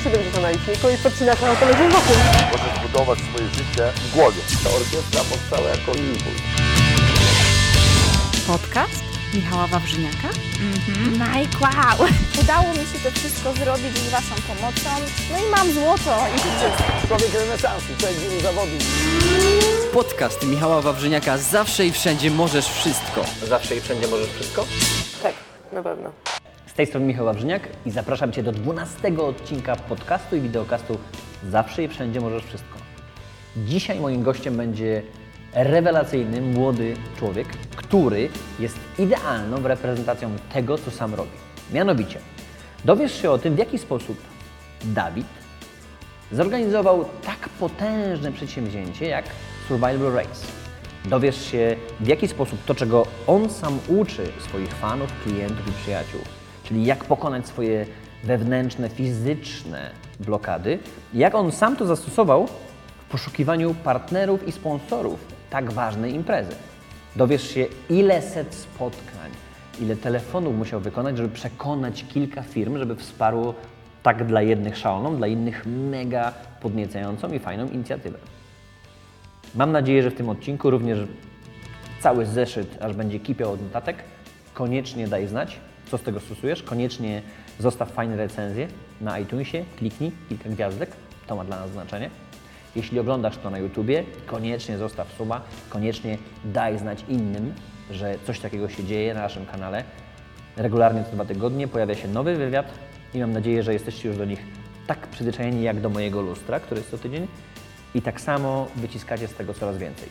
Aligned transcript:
też 0.00 0.12
będzie 0.12 0.30
to 0.30 0.40
na 0.40 0.50
liczniku 0.50 0.90
i 0.90 0.96
podcinasz 0.96 1.40
na 1.40 1.48
autologiem 1.48 1.90
wokół. 1.90 2.16
Możesz 2.52 2.80
budować 2.82 3.18
swoje 3.18 3.48
życie 3.48 3.92
w 3.96 4.14
głowie. 4.14 4.40
Ta 4.64 4.70
orkiestra 4.70 5.20
powstała 5.30 5.68
jako 5.68 5.92
impuls. 5.92 6.42
Podcast 8.46 9.02
Michała 9.34 9.66
Wawrzyniaka. 9.66 10.28
Mike, 11.12 11.58
wow! 11.60 12.08
Udało 12.40 12.68
mi 12.68 12.78
się 12.78 12.98
to 13.04 13.10
wszystko 13.10 13.52
zrobić 13.52 13.98
z 13.98 14.10
Waszą 14.10 14.34
pomocą. 14.48 14.90
No 15.32 15.38
i 15.38 15.50
mam 15.50 15.72
złoto 15.72 16.26
i 16.36 16.38
życie. 16.38 16.68
Człowiek 17.08 17.34
renesansu, 17.34 17.86
człowiek 17.98 18.18
wielu 18.18 18.40
zawodów. 18.40 18.82
Podcast 19.92 20.46
Michała 20.46 20.82
Wawrzyniaka 20.82 21.38
Zawsze 21.38 21.86
i 21.86 21.92
wszędzie 21.92 22.30
możesz 22.30 22.66
wszystko. 22.68 23.24
Zawsze 23.42 23.76
i 23.76 23.80
wszędzie 23.80 24.08
możesz 24.08 24.30
wszystko? 24.30 24.64
Tak, 25.22 25.34
na 25.72 25.82
pewno. 25.82 26.37
Tej 26.78 26.86
strony 26.86 27.06
Michał 27.06 27.24
Wawrzyniak 27.24 27.68
i 27.86 27.90
zapraszam 27.90 28.32
Cię 28.32 28.42
do 28.42 28.52
12 28.52 29.18
odcinka 29.18 29.76
podcastu 29.76 30.36
i 30.36 30.40
wideokastu 30.40 30.98
Zawsze 31.50 31.84
i 31.84 31.88
wszędzie 31.88 32.20
możesz 32.20 32.44
wszystko. 32.44 32.78
Dzisiaj 33.56 34.00
moim 34.00 34.22
gościem 34.22 34.56
będzie 34.56 35.02
rewelacyjny, 35.54 36.40
młody 36.40 36.96
człowiek, 37.18 37.48
który 37.76 38.28
jest 38.58 38.78
idealną 38.98 39.62
reprezentacją 39.62 40.30
tego, 40.52 40.78
co 40.78 40.90
sam 40.90 41.14
robi. 41.14 41.30
Mianowicie, 41.72 42.18
dowiesz 42.84 43.22
się 43.22 43.30
o 43.30 43.38
tym, 43.38 43.54
w 43.54 43.58
jaki 43.58 43.78
sposób 43.78 44.18
Dawid 44.84 45.26
zorganizował 46.32 47.04
tak 47.24 47.48
potężne 47.48 48.32
przedsięwzięcie 48.32 49.06
jak 49.06 49.24
Survival 49.68 50.12
Race. 50.12 50.46
Dowiesz 51.04 51.50
się, 51.50 51.76
w 52.00 52.06
jaki 52.06 52.28
sposób 52.28 52.64
to, 52.64 52.74
czego 52.74 53.06
on 53.26 53.50
sam 53.50 53.78
uczy 53.88 54.26
swoich 54.48 54.72
fanów, 54.74 55.12
klientów 55.24 55.68
i 55.68 55.72
przyjaciół, 55.72 56.20
czyli 56.68 56.84
jak 56.84 57.04
pokonać 57.04 57.46
swoje 57.46 57.86
wewnętrzne, 58.24 58.88
fizyczne 58.88 59.90
blokady, 60.20 60.78
jak 61.14 61.34
on 61.34 61.52
sam 61.52 61.76
to 61.76 61.86
zastosował 61.86 62.46
w 63.06 63.10
poszukiwaniu 63.10 63.74
partnerów 63.74 64.48
i 64.48 64.52
sponsorów 64.52 65.24
tak 65.50 65.72
ważnej 65.72 66.14
imprezy. 66.14 66.52
Dowiesz 67.16 67.50
się, 67.50 67.66
ile 67.90 68.22
set 68.22 68.54
spotkań, 68.54 69.30
ile 69.80 69.96
telefonów 69.96 70.56
musiał 70.56 70.80
wykonać, 70.80 71.16
żeby 71.16 71.28
przekonać 71.28 72.04
kilka 72.04 72.42
firm, 72.42 72.78
żeby 72.78 72.96
wsparło 72.96 73.54
tak 74.02 74.26
dla 74.26 74.42
jednych 74.42 74.76
szaloną, 74.76 75.16
dla 75.16 75.26
innych 75.26 75.66
mega 75.66 76.32
podniecającą 76.60 77.32
i 77.32 77.38
fajną 77.38 77.68
inicjatywę. 77.68 78.18
Mam 79.54 79.72
nadzieję, 79.72 80.02
że 80.02 80.10
w 80.10 80.14
tym 80.14 80.28
odcinku 80.28 80.70
również 80.70 80.98
cały 82.00 82.26
zeszyt 82.26 82.78
aż 82.80 82.92
będzie 82.92 83.20
kipiał 83.20 83.52
od 83.52 83.62
notatek. 83.62 83.96
Koniecznie 84.54 85.08
daj 85.08 85.26
znać, 85.26 85.60
co 85.90 85.98
z 85.98 86.02
tego 86.02 86.20
stosujesz. 86.20 86.62
Koniecznie 86.62 87.22
zostaw 87.58 87.92
fajne 87.92 88.16
recenzje 88.16 88.68
na 89.00 89.18
iTunesie, 89.18 89.64
kliknij 89.76 90.12
kilka 90.28 90.48
gwiazdek, 90.48 90.90
to 91.26 91.36
ma 91.36 91.44
dla 91.44 91.60
nas 91.60 91.70
znaczenie. 91.70 92.10
Jeśli 92.76 93.00
oglądasz 93.00 93.36
to 93.36 93.50
na 93.50 93.58
YouTubie, 93.58 94.04
koniecznie 94.26 94.78
zostaw 94.78 95.12
suba, 95.12 95.40
koniecznie 95.68 96.18
daj 96.44 96.78
znać 96.78 97.04
innym, 97.08 97.54
że 97.90 98.14
coś 98.26 98.40
takiego 98.40 98.68
się 98.68 98.84
dzieje 98.84 99.14
na 99.14 99.20
naszym 99.20 99.46
kanale. 99.46 99.84
Regularnie 100.56 101.04
co 101.04 101.10
dwa 101.10 101.24
tygodnie 101.24 101.68
pojawia 101.68 101.94
się 101.94 102.08
nowy 102.08 102.36
wywiad 102.36 102.66
i 103.14 103.18
mam 103.18 103.32
nadzieję, 103.32 103.62
że 103.62 103.72
jesteście 103.72 104.08
już 104.08 104.18
do 104.18 104.24
nich 104.24 104.42
tak 104.86 105.06
przyzwyczajeni 105.06 105.62
jak 105.62 105.80
do 105.80 105.88
mojego 105.88 106.20
lustra, 106.20 106.60
który 106.60 106.80
jest 106.80 106.90
co 106.90 106.98
tydzień 106.98 107.28
i 107.94 108.02
tak 108.02 108.20
samo 108.20 108.66
wyciskacie 108.76 109.28
z 109.28 109.34
tego 109.34 109.54
coraz 109.54 109.78
więcej. 109.78 110.08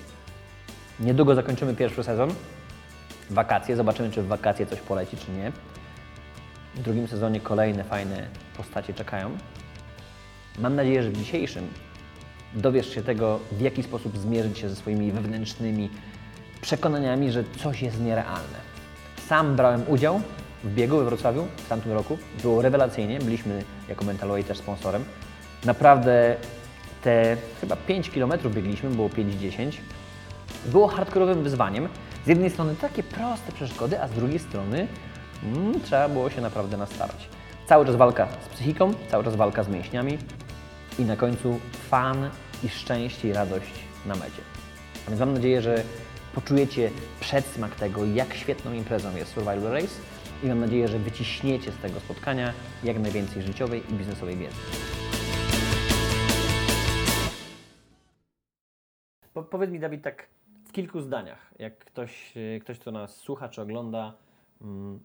Niedługo 1.00 1.36
zakończymy 1.36 1.75
pierwszy 1.75 2.03
sezon. 2.03 2.34
Wakacje, 3.30 3.75
zobaczymy 3.75 4.11
czy 4.11 4.22
w 4.22 4.28
wakacje 4.28 4.66
coś 4.66 4.80
poleci, 4.80 5.17
czy 5.17 5.31
nie. 5.31 5.52
W 6.75 6.81
drugim 6.81 7.08
sezonie 7.08 7.39
kolejne 7.39 7.84
fajne 7.84 8.28
postacie 8.58 8.94
czekają. 8.94 9.38
Mam 10.59 10.75
nadzieję, 10.75 11.03
że 11.03 11.09
w 11.09 11.17
dzisiejszym 11.17 11.67
dowiesz 12.53 12.95
się 12.95 13.03
tego, 13.03 13.39
w 13.52 13.61
jaki 13.61 13.84
sposób 13.84 14.17
zmierzyć 14.17 14.59
się 14.59 14.69
ze 14.69 14.75
swoimi 14.75 15.11
wewnętrznymi 15.11 15.89
przekonaniami, 16.61 17.31
że 17.31 17.44
coś 17.63 17.81
jest 17.81 18.02
nierealne. 18.02 18.57
Sam 19.28 19.56
brałem 19.56 19.84
udział 19.88 20.22
w 20.63 20.73
biegu 20.73 20.97
we 20.97 21.06
Wrocławiu 21.06 21.47
w 21.57 21.69
tamtym 21.69 21.91
roku. 21.91 22.18
Było 22.41 22.62
rewelacyjnie. 22.62 23.19
Byliśmy 23.19 23.63
jako 23.90 24.06
Mentalway 24.06 24.44
też 24.44 24.57
sponsorem. 24.57 25.03
Naprawdę 25.66 26.35
te 27.03 27.38
chyba 27.62 27.75
5 27.75 28.09
km 28.09 28.31
biegliśmy, 28.56 28.90
było 28.90 29.09
5-10. 29.09 29.72
Było 30.66 30.88
hardkorowym 30.88 31.44
wyzwaniem. 31.44 31.88
Z 32.28 32.30
jednej 32.30 32.50
strony 32.50 32.76
takie 32.76 33.04
proste 33.04 33.52
przeszkody, 33.52 34.02
a 34.02 34.08
z 34.08 34.12
drugiej 34.12 34.40
strony 34.40 34.88
mm, 35.44 35.82
trzeba 35.82 36.10
było 36.10 36.30
się 36.30 36.42
naprawdę 36.42 36.78
nastarać. 36.78 37.30
Cały 37.66 37.86
czas 37.86 37.96
walka 37.96 38.28
z 38.46 38.48
psychiką, 38.48 38.94
cały 39.12 39.24
czas 39.24 39.36
walka 39.36 39.64
z 39.64 39.70
mięśniami 39.70 40.18
i 41.00 41.02
na 41.02 41.16
końcu 41.16 41.60
fan 41.90 42.30
i 42.64 42.70
szczęście 42.70 43.28
i 43.28 43.34
radość 43.34 43.72
na 44.06 44.16
mecie. 44.16 44.42
A 45.06 45.10
więc 45.10 45.20
mam 45.20 45.34
nadzieję, 45.34 45.62
że 45.62 45.84
poczujecie 46.36 46.92
przedsmak 47.20 47.76
tego, 47.76 48.06
jak 48.06 48.34
świetną 48.34 48.74
imprezą 48.74 49.16
jest 49.16 49.34
Survival 49.34 49.72
Race 49.72 49.96
i 50.44 50.48
mam 50.48 50.59
nadzieję, 50.59 50.88
że 50.88 51.00
wyciśniecie 51.00 51.72
z 51.72 51.78
tego 51.78 52.00
spotkania 52.00 52.54
jak 52.84 53.00
najwięcej 53.00 53.44
życiowej 53.44 53.84
i 53.90 53.94
biznesowej 53.94 54.38
wiedzy. 54.38 54.58
Po, 59.34 59.44
powiedz 59.44 59.72
mi, 59.72 59.80
Dawid, 59.80 60.04
tak 60.04 60.38
kilku 60.78 61.02
zdaniach, 61.02 61.54
jak 61.60 61.78
ktoś, 61.78 62.38
y, 62.38 62.60
ktoś 62.62 62.80
kto 62.80 62.92
nas 62.92 63.16
słucha 63.16 63.50
czy 63.50 63.62
ogląda, 63.62 64.14
mm, 64.62 65.00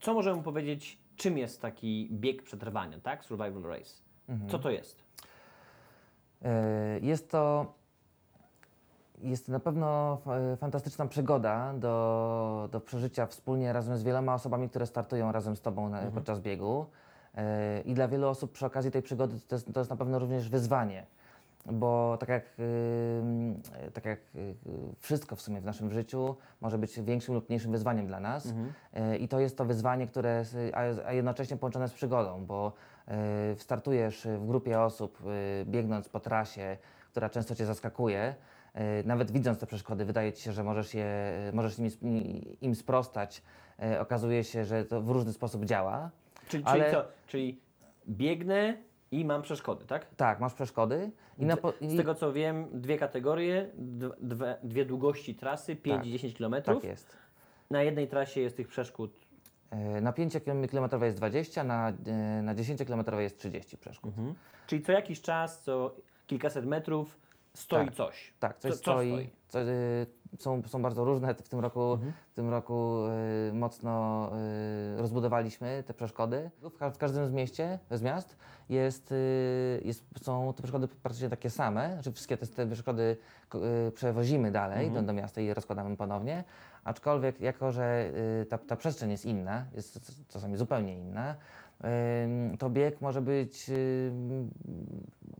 co 0.00 0.14
możemy 0.14 0.42
powiedzieć, 0.42 0.98
czym 1.16 1.38
jest 1.38 1.62
taki 1.62 2.08
bieg 2.12 2.42
przetrwania, 2.42 3.00
tak? 3.00 3.24
Survival 3.24 3.62
Race. 3.62 3.90
Co 4.48 4.58
to 4.58 4.70
jest? 4.70 5.02
E, 6.42 6.98
Jest 7.00 7.30
to, 7.30 7.74
jest 9.18 9.46
to 9.46 9.52
na 9.52 9.60
pewno 9.60 10.16
fa- 10.24 10.56
fantastyczna 10.56 11.06
przygoda 11.06 11.74
do, 11.74 12.68
do 12.72 12.80
przeżycia 12.80 13.26
wspólnie 13.26 13.72
razem 13.72 13.96
z 13.96 14.02
wieloma 14.02 14.34
osobami, 14.34 14.68
które 14.68 14.86
startują 14.86 15.32
razem 15.32 15.56
z 15.56 15.60
Tobą 15.60 15.88
na, 15.88 16.02
podczas 16.10 16.40
biegu. 16.40 16.86
E, 17.34 17.80
I 17.80 17.94
dla 17.94 18.08
wielu 18.08 18.28
osób 18.28 18.52
przy 18.52 18.66
okazji 18.66 18.90
tej 18.90 19.02
przygody 19.02 19.40
to 19.48 19.54
jest, 19.54 19.72
to 19.74 19.80
jest 19.80 19.90
na 19.90 19.96
pewno 19.96 20.18
również 20.18 20.48
wyzwanie, 20.48 21.06
bo 21.66 22.16
tak 22.20 22.28
jak, 22.28 22.44
tak 23.92 24.04
jak 24.04 24.18
y, 24.36 24.54
wszystko 24.98 25.36
w 25.36 25.40
sumie 25.40 25.60
w 25.60 25.64
naszym 25.64 25.90
życiu 25.90 26.36
może 26.60 26.78
być 26.78 27.00
większym 27.00 27.34
lub 27.34 27.48
mniejszym 27.48 27.72
wyzwaniem 27.72 28.06
dla 28.06 28.20
nas. 28.20 28.54
E, 28.94 29.16
I 29.16 29.28
to 29.28 29.40
jest 29.40 29.58
to 29.58 29.64
wyzwanie, 29.64 30.06
które, 30.06 30.44
a, 30.72 31.08
a 31.08 31.12
jednocześnie 31.12 31.56
połączone 31.56 31.88
z 31.88 31.92
przygodą, 31.92 32.46
bo 32.46 32.72
e, 33.08 33.56
startujesz 33.56 34.28
w 34.38 34.46
grupie 34.46 34.80
osób, 34.80 35.18
biegnąc 35.66 36.08
po 36.08 36.20
trasie, 36.20 36.76
która 37.10 37.28
często 37.28 37.54
Cię 37.54 37.66
zaskakuje. 37.66 38.34
Nawet 39.04 39.30
widząc 39.30 39.58
te 39.58 39.66
przeszkody, 39.66 40.04
wydaje 40.04 40.32
Ci 40.32 40.42
się, 40.42 40.52
że 40.52 40.64
możesz, 40.64 40.94
je, 40.94 41.06
możesz 41.52 41.78
im, 41.78 41.90
im 42.60 42.74
sprostać. 42.74 43.42
Okazuje 44.00 44.44
się, 44.44 44.64
że 44.64 44.84
to 44.84 45.00
w 45.00 45.10
różny 45.10 45.32
sposób 45.32 45.64
działa. 45.64 46.10
Czyli, 46.48 46.64
Ale- 46.66 46.90
czyli? 46.90 47.02
Czyli 47.26 47.60
biegnę 48.08 48.76
i 49.12 49.24
mam 49.24 49.42
przeszkody, 49.42 49.84
tak? 49.84 50.06
Tak, 50.16 50.40
masz 50.40 50.54
przeszkody. 50.54 51.10
I 51.38 51.46
na 51.46 51.56
po, 51.56 51.72
Z 51.80 51.96
tego 51.96 52.14
co 52.14 52.32
wiem, 52.32 52.66
dwie 52.72 52.98
kategorie, 52.98 53.70
dwie, 54.20 54.56
dwie 54.62 54.84
długości 54.84 55.34
trasy, 55.34 55.76
5 55.76 55.96
Tak. 55.98 56.06
i 56.06 56.10
10 56.12 56.34
km. 56.34 56.54
tak 56.62 56.84
jest. 56.84 57.16
Na 57.70 57.82
jednej 57.82 58.08
trasie 58.08 58.40
jest 58.40 58.56
tych 58.56 58.68
przeszkód. 58.68 59.12
E, 59.70 60.00
Na 60.00 60.12
5 60.12 60.36
km 60.44 60.66
jest 61.02 61.16
20, 61.16 61.64
na, 61.64 61.88
e, 62.06 62.42
na 62.42 62.54
10 62.54 62.84
km 62.84 63.04
jest 63.20 63.38
30 63.38 63.76
przeszkód. 63.76 64.14
Czyli 64.66 64.82
co 64.82 64.92
jakiś 64.92 65.20
czas, 65.20 65.62
co 65.62 65.94
kilkaset 66.26 66.66
metrów 66.66 67.18
stoi 67.54 67.86
Tak. 67.86 67.94
coś. 67.94 68.32
Tak, 68.40 68.58
coś 68.58 68.70
co, 68.72 68.76
co 68.76 68.82
stoi. 68.82 69.08
stoi? 69.08 69.30
Co, 69.48 69.58
są, 70.38 70.62
są 70.66 70.82
bardzo 70.82 71.04
różne. 71.04 71.34
W 71.34 71.48
tym 71.48 71.60
roku, 71.60 71.92
Mhm. 71.92 72.12
w 72.30 72.34
tym 72.34 72.50
roku 72.50 72.96
y, 73.48 73.52
mocno 73.52 74.26
y, 74.96 75.00
rozbudowaliśmy 75.00 75.84
te 75.86 75.94
przeszkody. 75.94 76.50
W, 76.62 76.78
ka- 76.78 76.90
w 76.90 76.98
każdym 76.98 77.26
z 77.28 77.32
mieście, 77.32 77.78
z 77.90 78.02
miast 78.02 78.36
jest, 78.68 79.12
y, 79.12 79.82
jest, 79.84 80.04
są 80.22 80.52
te 80.52 80.62
przeszkody 80.62 80.88
praktycznie 80.88 81.28
takie 81.28 81.50
same. 81.50 81.92
Znaczy 81.94 82.12
wszystkie 82.12 82.36
te, 82.36 82.46
te 82.46 82.66
przeszkody 82.66 83.16
y, 83.88 83.90
przewozimy 83.92 84.50
dalej 84.50 84.86
Mhm. 84.86 85.06
do, 85.06 85.12
do 85.12 85.20
miasta 85.20 85.40
i 85.40 85.46
je 85.46 85.54
rozkładamy 85.54 85.96
ponownie. 85.96 86.44
Aczkolwiek 86.84 87.40
jako, 87.40 87.72
że 87.72 88.10
y, 88.42 88.46
ta, 88.46 88.58
ta 88.58 88.76
przestrzeń 88.76 89.10
jest 89.10 89.26
inna, 89.26 89.64
jest 89.74 90.00
czasami 90.28 90.56
zupełnie 90.56 90.98
inna, 90.98 91.34
to 92.58 92.70
bieg 92.70 93.00
może 93.00 93.20
być 93.22 93.70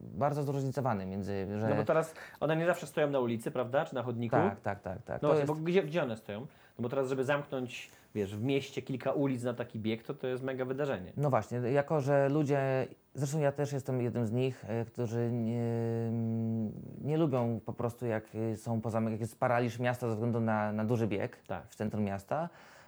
bardzo 0.00 0.42
zróżnicowany 0.42 1.06
między, 1.06 1.46
że... 1.60 1.68
No 1.68 1.74
bo 1.76 1.84
teraz 1.84 2.14
one 2.40 2.56
nie 2.56 2.66
zawsze 2.66 2.86
stoją 2.86 3.10
na 3.10 3.20
ulicy, 3.20 3.50
prawda? 3.50 3.84
Czy 3.84 3.94
na 3.94 4.02
chodniku. 4.02 4.36
Tak, 4.36 4.60
tak, 4.60 4.80
tak, 4.82 5.02
tak. 5.02 5.22
No 5.22 5.28
To 5.28 5.34
właśnie, 5.34 5.40
jest- 5.52 5.60
bo 5.60 5.66
gdzie, 5.66 5.82
gdzie 5.82 6.02
one 6.02 6.16
stoją? 6.16 6.40
No 6.40 6.82
bo 6.82 6.88
teraz, 6.88 7.08
żeby 7.08 7.24
zamknąć, 7.24 7.90
wiesz, 8.14 8.36
w 8.36 8.42
mieście 8.42 8.82
kilka 8.82 9.12
ulic 9.12 9.42
na 9.42 9.54
taki 9.54 9.78
bieg, 9.78 10.02
to 10.02 10.14
to 10.14 10.26
jest 10.26 10.42
mega 10.44 10.64
wydarzenie. 10.64 11.12
No 11.16 11.30
właśnie, 11.30 11.58
jako 11.58 12.00
że 12.00 12.28
ludzie, 12.28 12.86
zresztą 13.14 13.38
ja 13.40 13.52
też 13.52 13.72
jestem 13.72 14.00
jednym 14.02 14.26
z 14.26 14.32
nich, 14.32 14.64
e, 14.68 14.84
którzy 14.84 15.30
nie, 15.32 15.62
nie 17.04 17.16
lubią 17.16 17.60
po 17.66 17.72
prostu 17.72 18.06
jak 18.06 18.34
y, 18.34 18.56
są 18.56 18.80
poza, 18.80 19.00
jak 19.00 19.20
jest 19.20 19.38
paraliż 19.40 19.78
miasta 19.78 20.06
ze 20.08 20.12
względu 20.14 20.40
na, 20.40 20.72
na 20.72 20.84
duży 20.84 21.06
bieg 21.06 21.36
Tak. 21.46 21.66
w 21.68 21.74
centrum 21.74 22.04
miasta, 22.04 22.48
E, 22.54 22.79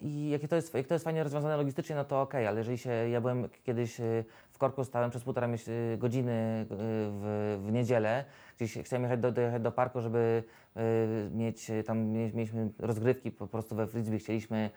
I 0.00 0.30
jakie 0.30 0.48
to 0.48 0.56
jest, 0.56 0.74
jak 0.74 0.86
to 0.86 0.94
jest 0.94 1.04
fajnie 1.04 1.24
rozwiązane 1.24 1.56
logistycznie, 1.56 1.96
no 1.96 2.04
to 2.04 2.20
okej, 2.20 2.46
ale 2.46 2.58
jeżeli 2.58 2.78
się, 2.78 2.90
ja 2.90 3.20
byłem 3.20 3.48
kiedyś 3.62 4.00
e, 4.00 4.24
w 4.50 4.58
korku, 4.58 4.84
stałem 4.84 5.10
przez 5.10 5.24
półtora 5.24 5.48
e, 5.48 5.96
godziny 5.98 6.32
e, 6.32 6.66
w, 6.70 7.58
w 7.66 7.72
niedzielę, 7.72 8.24
gdzieś 8.56 8.78
chciałem 8.84 9.02
jechać 9.02 9.20
do, 9.20 9.32
dojechać 9.32 9.62
do 9.62 9.72
parku, 9.72 10.00
żeby 10.00 10.42
e, 10.76 10.82
mieć, 11.30 11.70
e, 11.70 11.82
tam 11.82 11.98
mie- 11.98 12.32
mieliśmy 12.34 12.68
rozgrywki 12.78 13.30
po 13.30 13.46
prostu 13.46 13.74
we 13.74 13.86
Fritzby, 13.86 14.18
chcieliśmy, 14.18 14.70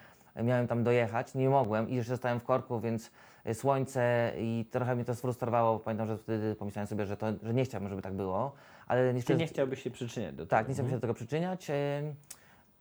miałem 0.43 0.67
tam 0.67 0.83
dojechać, 0.83 1.35
nie 1.35 1.49
mogłem 1.49 1.89
i 1.89 1.95
jeszcze 1.95 2.17
stałem 2.17 2.39
w 2.39 2.43
korku, 2.43 2.79
więc 2.79 3.11
e, 3.45 3.53
słońce 3.53 4.33
i 4.37 4.65
trochę 4.71 4.95
mnie 4.95 5.05
to 5.05 5.15
sfrustrowało, 5.15 5.79
pamiętam, 5.79 6.07
że 6.07 6.17
wtedy 6.17 6.55
pomyślałem 6.55 6.87
sobie, 6.87 7.05
że, 7.05 7.17
to, 7.17 7.27
że 7.43 7.53
nie 7.53 7.65
chciałbym, 7.65 7.89
żeby 7.89 8.01
tak 8.01 8.13
było, 8.13 8.53
ale 8.87 9.09
Czy 9.09 9.13
niestety... 9.13 9.39
nie 9.39 9.47
chciałbyś 9.47 9.83
się 9.83 9.91
przyczyniać 9.91 10.35
do 10.35 10.45
tego? 10.45 10.49
Tak, 10.49 10.67
nie 10.67 10.73
chcę 10.73 10.83
się 10.83 10.91
do 10.91 10.99
tego 10.99 11.13
przyczyniać. 11.13 11.71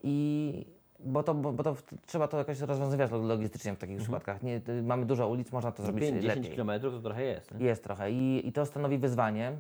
I 0.03 0.67
bo 1.05 1.23
to, 1.23 1.35
bo, 1.35 1.53
bo 1.53 1.63
to 1.63 1.77
trzeba 2.07 2.29
to 2.29 2.39
jakoś 2.39 2.61
rozwiązywać 2.61 3.11
log- 3.11 3.27
logistycznie 3.27 3.73
w 3.75 3.79
takich 3.79 3.99
przypadkach. 3.99 4.43
Nie, 4.43 4.61
y, 4.69 4.83
mamy 4.83 5.07
dużo 5.07 5.29
ulic, 5.29 5.53
można 5.53 5.73
to 5.73 5.83
zrobić 5.83 6.05
5-10 6.05 6.23
lepiej. 6.27 6.57
km 6.57 6.81
to 6.81 7.01
trochę 7.01 7.23
jest. 7.23 7.55
Nie? 7.59 7.67
Jest 7.67 7.85
trochę 7.85 8.11
I, 8.13 8.49
i 8.49 8.53
to 8.53 8.67
stanowi 8.67 8.99
wyzwanie, 8.99 9.53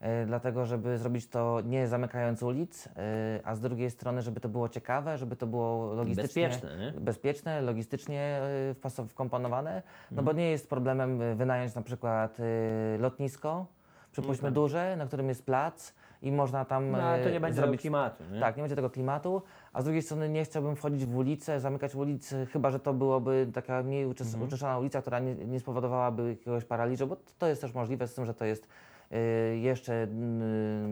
e, 0.00 0.26
dlatego 0.26 0.66
żeby 0.66 0.98
zrobić 0.98 1.28
to 1.28 1.60
nie 1.64 1.88
zamykając 1.88 2.42
ulic, 2.42 2.86
e, 2.86 2.90
a 3.44 3.54
z 3.54 3.60
drugiej 3.60 3.90
strony, 3.90 4.22
żeby 4.22 4.40
to 4.40 4.48
było 4.48 4.68
ciekawe, 4.68 5.18
żeby 5.18 5.36
to 5.36 5.46
było 5.46 5.94
logistycznie 5.94 6.48
bezpieczne, 6.48 6.76
nie? 6.78 7.00
bezpieczne, 7.00 7.60
logistycznie 7.60 8.40
wpasow- 8.74 9.08
wkomponowane, 9.08 9.82
no 10.10 10.14
Mhm. 10.20 10.24
bo 10.24 10.32
nie 10.32 10.50
jest 10.50 10.68
problemem 10.70 11.22
e, 11.22 11.34
wynająć 11.34 11.74
na 11.74 11.82
przykład 11.82 12.38
e, 12.40 12.98
lotnisko, 12.98 13.66
przypuśćmy 14.12 14.50
duże, 14.52 14.96
na 14.96 15.06
którym 15.06 15.28
jest 15.28 15.46
plac 15.46 15.94
i 16.22 16.32
można 16.32 16.64
tam 16.64 16.90
No, 16.90 16.98
ale 16.98 17.24
to 17.24 17.30
nie 17.30 17.36
e, 17.36 17.40
będzie 17.40 17.60
zrobić 17.60 17.80
klimatu. 17.80 18.24
Nie? 18.32 18.40
tak, 18.40 18.56
nie 18.56 18.62
będzie 18.62 18.76
tego 18.76 18.90
klimatu, 18.90 19.42
a 19.72 19.80
z 19.80 19.84
drugiej 19.84 20.02
strony 20.02 20.28
nie 20.28 20.44
chciałbym 20.44 20.76
wchodzić 20.76 21.04
w 21.06 21.16
ulicę, 21.16 21.60
zamykać 21.60 21.94
ulicy, 21.94 22.46
chyba 22.52 22.70
że 22.70 22.80
to 22.80 22.94
byłoby 22.94 23.48
taka 23.54 23.82
mniej 23.82 24.06
uczes- 24.06 24.26
Mhm. 24.26 24.42
uczeszona 24.44 24.78
ulica, 24.78 25.00
która 25.00 25.18
nie, 25.18 25.34
nie 25.34 25.60
spowodowałaby 25.60 26.28
jakiegoś 26.28 26.64
paraliżu, 26.64 27.06
bo 27.06 27.16
to 27.38 27.46
jest 27.46 27.60
też 27.60 27.74
możliwe 27.74 28.08
z 28.08 28.14
tym, 28.14 28.26
że 28.26 28.34
to 28.34 28.44
jest 28.44 28.68
y, 29.12 29.56
jeszcze 29.58 29.92
y, 30.04 30.08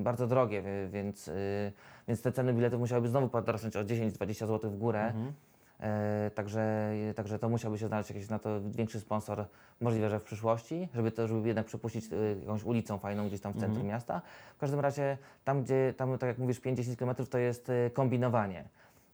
bardzo 0.03 0.27
drogie, 0.27 0.63
więc, 0.91 1.29
y, 1.29 1.73
więc 2.09 2.23
te 2.23 2.33
ceny 2.33 2.53
biletów 2.53 2.81
musiałyby 2.81 3.09
znowu 3.09 3.29
podrosnąć 3.29 3.77
o 3.77 3.85
10-20 3.85 4.47
zł 4.47 4.71
w 4.71 4.77
górę. 4.79 5.01
Mhm. 5.07 5.33
E, 5.81 6.31
także, 6.35 6.93
także 7.17 7.39
to 7.39 7.49
musiałby 7.49 7.79
się 7.79 7.89
znaleźć 7.89 8.11
jakiś 8.11 8.29
na 8.29 8.39
to 8.39 8.61
większy 8.71 9.01
sponsor, 9.01 9.45
możliwe, 9.81 10.11
że 10.11 10.21
w 10.21 10.25
przyszłości, 10.25 10.89
żeby 10.95 11.11
to, 11.11 11.29
żeby 11.29 11.47
jednak 11.49 11.67
przepuścić 11.67 12.13
y, 12.13 12.37
jakąś 12.41 12.65
ulicą 12.65 12.99
fajną 12.99 13.27
gdzieś 13.27 13.41
tam 13.41 13.53
w 13.53 13.61
centrum 13.61 13.87
miasta. 13.87 14.23
W 14.57 14.59
każdym 14.59 14.81
razie 14.81 15.19
tam, 15.45 15.63
gdzie, 15.63 15.95
tam 15.97 16.19
tak 16.19 16.29
jak 16.29 16.39
mówisz, 16.39 16.61
5-10 16.61 16.97
km 16.97 17.27
to 17.31 17.39
jest 17.39 17.69
y, 17.69 17.91
kombinowanie. 17.95 18.65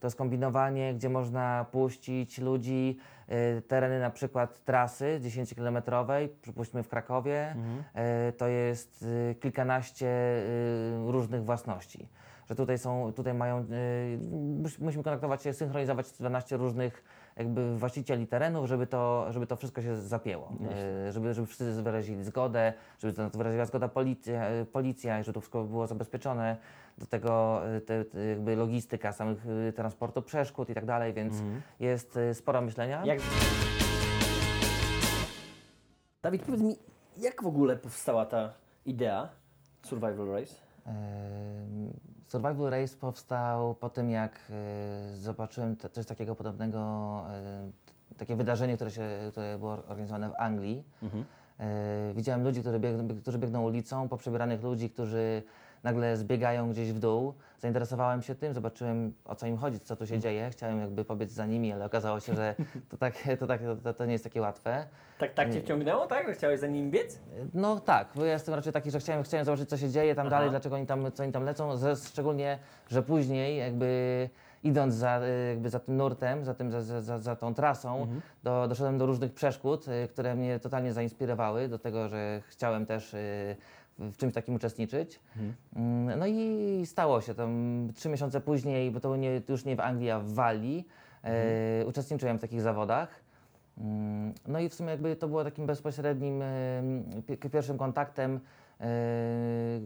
To 0.01 0.07
jest 0.07 0.17
kombinowanie, 0.17 0.95
gdzie 0.95 1.09
można 1.09 1.67
puścić 1.73 2.39
ludzi, 2.39 2.99
y, 3.59 3.63
tereny 3.63 4.01
na 4.01 4.11
przykład 4.11 4.65
trasy 4.65 5.21
10-kilometrowej, 5.23 6.29
przypuśćmy 6.43 6.83
w 6.83 6.89
Krakowie, 6.89 7.57
y, 8.29 8.33
to 8.33 8.49
jest 8.49 9.03
y, 9.03 9.35
kilkanaście 9.41 10.07
y, 10.07 11.13
różnych 11.13 11.45
własności. 11.45 12.09
Że 12.51 12.57
tutaj 12.57 12.79
są, 12.79 13.13
tutaj 13.13 13.35
mają, 13.35 13.59
y, 13.61 14.19
mus- 14.63 14.79
musimy 14.79 15.05
kontaktować 15.05 15.43
się, 15.43 15.53
synchronizować 15.53 16.11
12 16.11 16.57
różnych 16.57 17.05
jakby 17.37 17.77
właścicieli 17.79 18.27
terenów, 18.27 18.67
żeby 18.69 18.87
to, 18.87 19.27
żeby 19.33 19.47
to 19.47 19.57
wszystko 19.57 19.83
się 19.83 19.97
zapięło. 19.97 20.53
Y, 21.09 21.13
żeby, 21.13 21.35
żeby 21.35 21.47
wszyscy 21.47 21.83
wyrazili 21.83 22.25
zgodę, 22.25 22.73
żeby 22.99 23.13
to 23.15 23.39
wyraziła 23.39 23.65
zgoda 23.65 23.89
policja, 23.89 24.51
y, 24.51 24.67
policja 24.67 25.21
i 25.21 25.25
żeby 25.25 25.35
to 25.35 25.41
wszystko 25.41 25.65
było 25.65 25.87
zabezpieczone. 25.87 26.57
Do 26.99 27.07
tego 27.07 27.61
te, 27.87 28.05
te 28.05 28.27
jakby 28.27 28.57
logistyka 28.57 29.13
samych 29.13 29.47
transportu 29.77 30.23
przeszkód 30.23 30.71
i 30.71 30.75
tak 30.75 30.87
dalej, 30.87 31.13
więc 31.13 31.35
jest 31.81 32.17
y, 32.17 32.35
sporo 32.35 32.61
myślenia. 32.61 33.03
Jak... 33.07 33.19
Dawid, 36.23 36.43
powiedz 36.43 36.61
mi, 36.63 36.77
jak 37.17 37.43
w 37.43 37.47
ogóle 37.47 37.77
powstała 37.77 38.27
ta 38.27 38.53
idea 38.85 39.29
Survival 39.83 40.27
Race? 40.27 40.70
Survival 42.29 42.71
Race 42.71 42.97
powstał 42.97 43.75
po 43.75 43.91
tym, 43.91 44.11
jak 44.11 44.41
e, 44.51 45.17
zobaczyłem 45.17 45.77
coś 45.93 46.07
takiego 46.07 46.35
podobnego, 46.35 46.79
e, 47.31 47.71
takie 48.19 48.37
wydarzenie, 48.37 48.77
które, 48.77 48.91
się, 48.91 49.03
które 49.31 49.59
było 49.59 49.73
organizowane 49.73 50.29
w 50.31 50.35
Anglii. 50.39 50.85
E, 51.61 52.13
Widziałem 52.15 52.45
ludzi, 52.45 52.61
którzy 52.61 52.79
biegną, 52.81 53.09
którzy 53.21 53.39
biegną 53.39 53.63
ulicą, 53.63 54.09
poprzebieranych 54.09 54.63
ludzi, 54.63 54.91
którzy 54.91 55.43
nagle 55.83 56.17
zbiegają 56.17 56.71
gdzieś 56.71 56.93
w 56.93 56.99
dół. 56.99 57.35
Zainteresowałem 57.59 58.23
się 58.23 58.35
tym, 58.35 58.55
zobaczyłem 58.55 59.15
o 59.25 59.35
co 59.35 59.47
im 59.47 59.57
chodzi, 59.57 59.81
co 59.81 59.97
tu 59.97 60.07
się 60.07 60.19
dzieje. 60.19 60.51
Chciałem 60.51 60.81
jakby 60.81 61.05
pobiec 61.05 61.31
za 61.31 61.47
nimi, 61.47 61.73
ale 61.73 61.85
okazało 61.85 62.21
się, 62.21 62.35
że 62.35 62.55
to, 62.91 62.97
tak, 62.97 63.15
to, 63.39 63.47
tak, 63.47 63.61
to, 63.83 63.95
to 63.95 64.07
nie 64.07 64.13
jest 64.13 64.25
takie 64.25 64.41
łatwe. 64.41 64.87
Tak, 65.19 65.35
tak 65.35 65.53
cię 65.53 65.61
wciągnęło, 65.61 66.07
tak? 66.07 66.27
Że 66.27 66.35
chciałeś 66.35 66.61
za 66.61 66.67
nim 66.67 66.91
biec? 66.91 67.19
No 67.55 67.81
tak, 67.81 68.09
bo 68.15 68.25
ja 68.25 68.33
jestem 68.33 68.55
raczej 68.55 68.73
taki, 68.73 68.91
że 68.91 68.99
chciałem, 69.01 69.23
chciałem 69.23 69.47
zobaczyć, 69.47 69.69
co 69.69 69.77
się 69.77 69.91
dzieje 69.91 70.15
tam 70.15 70.27
Aha. 70.27 70.37
dalej, 70.37 70.51
dlaczego 70.51 70.77
oni 70.77 70.87
tam, 70.87 71.13
co 71.13 71.23
oni 71.23 71.33
tam 71.33 71.45
lecą, 71.45 71.77
ze, 71.77 71.97
szczególnie, 71.97 72.59
że 72.89 73.03
później 73.03 73.59
jakby 73.59 74.29
idąc 74.63 74.95
za, 74.95 75.21
y, 75.23 75.49
jakby 75.49 75.71
za 75.71 75.79
tym 75.81 75.97
nurtem, 75.97 76.45
za, 76.45 76.55
tym, 76.55 76.71
za, 76.71 77.03
za- 77.03 77.19
za, 77.19 77.37
tą 77.37 77.55
trasą, 77.55 78.07
do, 78.43 78.69
doszedłem 78.69 78.99
do 78.99 79.07
różnych 79.07 79.33
przeszkód, 79.33 79.89
y, 79.89 80.09
które 80.09 80.35
mnie 80.35 80.59
totalnie 80.61 80.93
zainspirowały 80.93 81.69
do 81.69 81.79
tego, 81.79 82.09
że 82.09 82.43
chciałem 82.49 82.87
też 82.87 83.15
y, 83.15 83.57
w 84.01 84.17
czymś 84.17 84.35
takim 84.35 84.55
uczestniczyć. 84.55 85.21
Mm, 85.77 86.19
No 86.19 86.27
i 86.27 86.83
stało 86.87 87.21
się. 87.21 87.35
Tam 87.35 87.89
trzy 87.95 88.09
miesiące 88.09 88.41
później, 88.41 88.91
bo 88.91 89.01
to 89.01 89.17
nie, 89.17 89.43
już 89.49 89.65
nie 89.65 89.77
w 89.77 89.81
Anglii, 89.81 90.11
a 90.11 90.19
w 90.21 90.33
Walii, 90.33 90.89
y, 91.83 91.87
uczestniczyłem 91.87 92.39
w 92.39 92.41
takich 92.41 92.61
zawodach. 92.61 93.09
Mm, 93.79 94.33
No 94.49 94.61
i 94.61 94.69
w 94.69 94.75
sumie 94.75 94.91
jakby 94.91 95.17
to 95.17 95.29
było 95.29 95.45
takim 95.45 95.67
bezpośrednim 95.67 96.43
pi- 97.27 97.51
pierwszym 97.51 97.79
kontaktem, 97.79 98.41
e, 98.81 98.87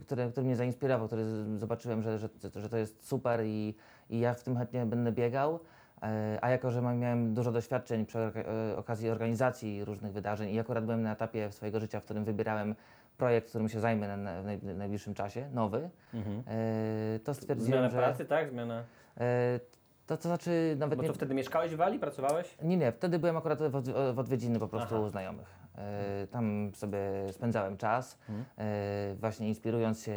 który, 0.06 0.30
który 0.30 0.46
mnie 0.46 0.56
zainspirował, 0.56 1.06
który 1.06 1.24
zobaczyłem, 1.58 2.02
że, 2.02 2.18
że, 2.18 2.28
że 2.54 2.68
to 2.68 2.76
jest 2.76 3.08
super 3.08 3.40
i, 3.44 3.74
i 4.10 4.18
ja 4.20 4.34
w 4.34 4.42
tym 4.42 4.56
chętnie 4.56 4.86
będę 4.86 5.12
biegał. 5.12 5.60
E, 6.02 6.38
A 6.42 6.50
jako, 6.50 6.70
że 6.70 6.82
miałem 6.82 7.34
dużo 7.34 7.52
doświadczeń 7.52 8.06
przy 8.06 8.18
e, 8.18 8.32
okazji 8.76 9.10
organizacji 9.10 9.84
różnych 9.84 10.12
wydarzeń 10.12 10.50
i 10.54 10.60
akurat 10.60 10.84
byłem 10.84 11.02
na 11.02 11.12
etapie 11.12 11.52
swojego 11.52 11.80
życia, 11.80 12.00
w 12.00 12.04
którym 12.04 12.24
wybierałem 12.24 12.74
projekt, 13.16 13.48
którym 13.48 13.68
się 13.68 13.80
zajmę 13.80 14.16
na, 14.16 14.42
w 14.42 14.46
naj- 14.46 14.76
najbliższym 14.76 15.14
czasie, 15.14 15.48
nowy, 15.52 15.90
e, 16.14 17.18
to 17.24 17.34
stwierdziłem, 17.34 17.70
Zmiana 17.72 17.90
że... 17.90 17.96
pracy, 17.98 18.24
tak? 18.24 18.50
Zmiana... 18.50 18.84
e, 19.20 19.60
To, 20.06 20.16
to 20.16 20.22
znaczy 20.22 20.76
nawet 20.78 20.96
Bo 20.96 21.02
nie... 21.02 21.08
co, 21.08 21.14
wtedy 21.14 21.34
mieszkałeś 21.34 21.72
w 21.72 21.76
Walii, 21.76 21.98
pracowałeś? 21.98 22.58
Nie, 22.62 22.76
nie, 22.76 22.92
wtedy 22.92 23.18
byłem 23.18 23.36
akurat 23.36 23.62
w, 23.62 23.76
od, 23.76 23.88
w 24.14 24.18
odwiedziny 24.18 24.58
po 24.58 24.68
prostu 24.68 24.94
Aha. 24.94 25.04
u 25.04 25.08
znajomych. 25.08 25.54
E, 25.78 26.26
tam 26.26 26.72
sobie 26.74 26.98
spędzałem 27.32 27.76
czas, 27.76 28.18
e, 28.58 29.14
właśnie 29.20 29.48
inspirując 29.48 30.02
się, 30.02 30.14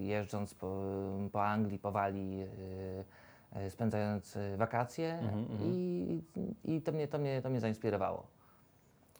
jeżdżąc 0.00 0.54
po, 0.54 0.82
po 1.32 1.44
Anglii, 1.44 1.78
po 1.78 1.92
Walii, 1.92 2.42
e, 3.54 3.60
e, 3.60 3.70
spędzając 3.70 4.38
wakacje 4.56 5.18
i, 5.62 6.22
i 6.64 6.82
to, 6.82 6.92
mnie, 6.92 7.08
to, 7.08 7.18
mnie, 7.18 7.42
to 7.42 7.50
mnie 7.50 7.60
zainspirowało. 7.60 8.26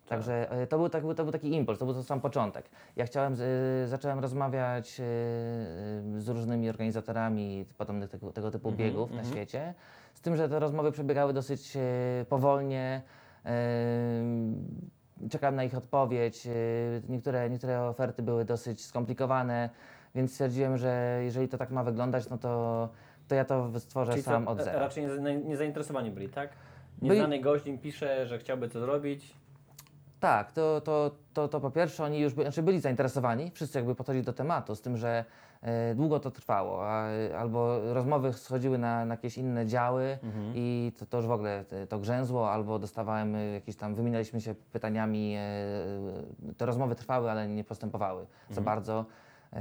Także 0.06 0.50
e, 0.50 0.66
to 0.66 0.78
był, 0.78 0.88
tak, 0.88 1.02
to 1.16 1.24
był 1.24 1.32
taki 1.32 1.54
impuls, 1.54 1.78
to 1.78 1.84
był 1.84 1.94
to 1.94 2.02
sam 2.02 2.20
początek. 2.20 2.70
Ja 2.96 3.06
chciałem, 3.06 3.32
e, 3.32 3.88
zacząłem 3.88 4.18
rozmawiać 4.18 5.00
e, 5.00 5.02
z 6.20 6.28
różnymi 6.28 6.68
organizatorami 6.68 7.64
podobnych 7.78 8.10
tego, 8.10 8.32
tego 8.32 8.50
typu 8.50 8.72
biegów 8.72 9.10
na 9.10 9.24
świecie, 9.24 9.74
z 10.14 10.20
tym, 10.20 10.36
że 10.36 10.48
te 10.48 10.58
rozmowy 10.58 10.92
przebiegały 10.92 11.32
dosyć 11.32 11.78
powolnie. 12.28 13.02
Czekałem 15.30 15.56
na 15.56 15.64
ich 15.64 15.74
odpowiedź. 15.74 16.48
Niektóre, 17.08 17.50
niektóre 17.50 17.82
oferty 17.82 18.22
były 18.22 18.44
dosyć 18.44 18.84
skomplikowane, 18.84 19.70
więc 20.14 20.32
stwierdziłem, 20.32 20.76
że 20.76 21.20
jeżeli 21.24 21.48
to 21.48 21.58
tak 21.58 21.70
ma 21.70 21.84
wyglądać, 21.84 22.28
no 22.28 22.38
to, 22.38 22.88
to 23.28 23.34
ja 23.34 23.44
to 23.44 23.80
stworzę 23.80 24.12
Czyli 24.12 24.22
sam 24.22 24.48
od 24.48 24.60
e, 24.60 24.64
zera. 24.64 24.78
raczej 24.78 25.06
nie, 25.22 25.36
nie 25.36 25.56
zainteresowani 25.56 26.10
byli, 26.10 26.28
tak? 26.28 26.50
Nieznany 27.02 27.40
gość 27.40 27.66
im 27.66 27.78
pisze, 27.78 28.26
że 28.26 28.38
chciałby 28.38 28.68
to 28.68 28.80
zrobić. 28.80 29.34
Tak, 30.20 30.52
to, 30.52 30.80
to, 30.80 31.10
to, 31.32 31.48
to 31.48 31.60
po 31.60 31.70
pierwsze 31.70 32.04
oni 32.04 32.20
już 32.20 32.34
by, 32.34 32.42
znaczy 32.42 32.62
byli 32.62 32.80
zainteresowani, 32.80 33.50
wszyscy 33.50 33.78
jakby 33.78 33.94
podchodzili 33.94 34.24
do 34.24 34.32
tematu, 34.32 34.74
z 34.74 34.80
tym, 34.80 34.96
że 34.96 35.24
e, 35.62 35.94
długo 35.94 36.20
to 36.20 36.30
trwało, 36.30 36.88
a, 36.90 37.06
albo 37.38 37.80
rozmowy 37.94 38.32
schodziły 38.32 38.78
na, 38.78 39.04
na 39.04 39.14
jakieś 39.14 39.38
inne 39.38 39.66
działy 39.66 40.18
i 40.54 40.92
to, 40.98 41.06
to 41.06 41.16
już 41.16 41.26
w 41.26 41.30
ogóle 41.30 41.64
e, 41.70 41.86
to 41.86 41.98
grzęzło, 41.98 42.52
albo 42.52 42.78
dostawałem 42.78 43.34
e, 43.34 43.52
jakieś 43.52 43.76
tam, 43.76 43.94
wymienialiśmy 43.94 44.40
się 44.40 44.54
pytaniami, 44.72 45.34
e, 45.36 46.54
te 46.56 46.66
rozmowy 46.66 46.94
trwały, 46.94 47.30
ale 47.30 47.48
nie 47.48 47.64
postępowały 47.64 48.26
za 48.50 48.60
bardzo. 48.60 48.98
E, 49.52 49.56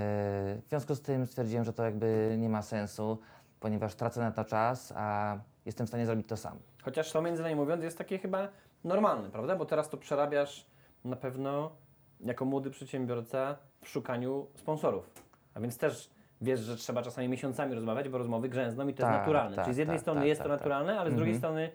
w 0.65 0.69
związku 0.69 0.95
z 0.95 1.01
tym 1.01 1.25
stwierdziłem, 1.25 1.63
że 1.65 1.73
to 1.73 1.83
jakby 1.83 2.35
nie 2.39 2.49
ma 2.49 2.61
sensu, 2.61 3.19
ponieważ 3.59 3.95
tracę 3.95 4.19
na 4.19 4.31
to 4.31 4.45
czas, 4.45 4.93
a 4.95 5.37
jestem 5.65 5.85
w 5.87 5.89
stanie 5.89 6.05
zrobić 6.05 6.27
to 6.27 6.37
sam. 6.37 6.57
Chociaż 6.83 7.11
to 7.11 7.21
między 7.21 7.43
nami 7.43 7.55
mówiąc 7.55 7.83
jest 7.83 7.97
takie 7.97 8.19
chyba 8.19 8.47
normalne, 8.85 9.29
prawda? 9.29 9.55
Bo 9.55 9.65
teraz 9.65 9.89
to 9.89 9.97
przerabiasz 9.97 10.65
na 11.05 11.15
pewno 11.15 11.71
jako 12.19 12.45
młody 12.45 12.69
przedsiębiorca 12.71 13.57
w 13.81 13.89
szukaniu 13.89 14.47
sponsorów. 14.55 15.09
A 15.53 15.59
więc 15.59 15.77
też 15.77 16.09
wiesz, 16.41 16.59
że 16.59 16.75
trzeba 16.75 17.01
czasami 17.01 17.27
miesiącami 17.27 17.75
rozmawiać, 17.75 18.09
bo 18.09 18.17
rozmowy 18.17 18.49
grzęzną 18.49 18.87
i 18.87 18.93
to 18.93 19.03
Tak, 19.03 19.11
jest 19.11 19.19
naturalne. 19.19 19.55
tak, 19.55 19.65
Czyli 19.65 19.75
z 19.75 19.77
jednej 19.77 19.97
tak, 19.97 20.01
strony 20.01 20.19
tak, 20.19 20.27
jest 20.27 20.39
tak, 20.39 20.47
to 20.47 20.53
tak. 20.53 20.59
naturalne, 20.59 20.99
ale 20.99 21.11
z 21.11 21.15
drugiej 21.15 21.37
strony 21.37 21.69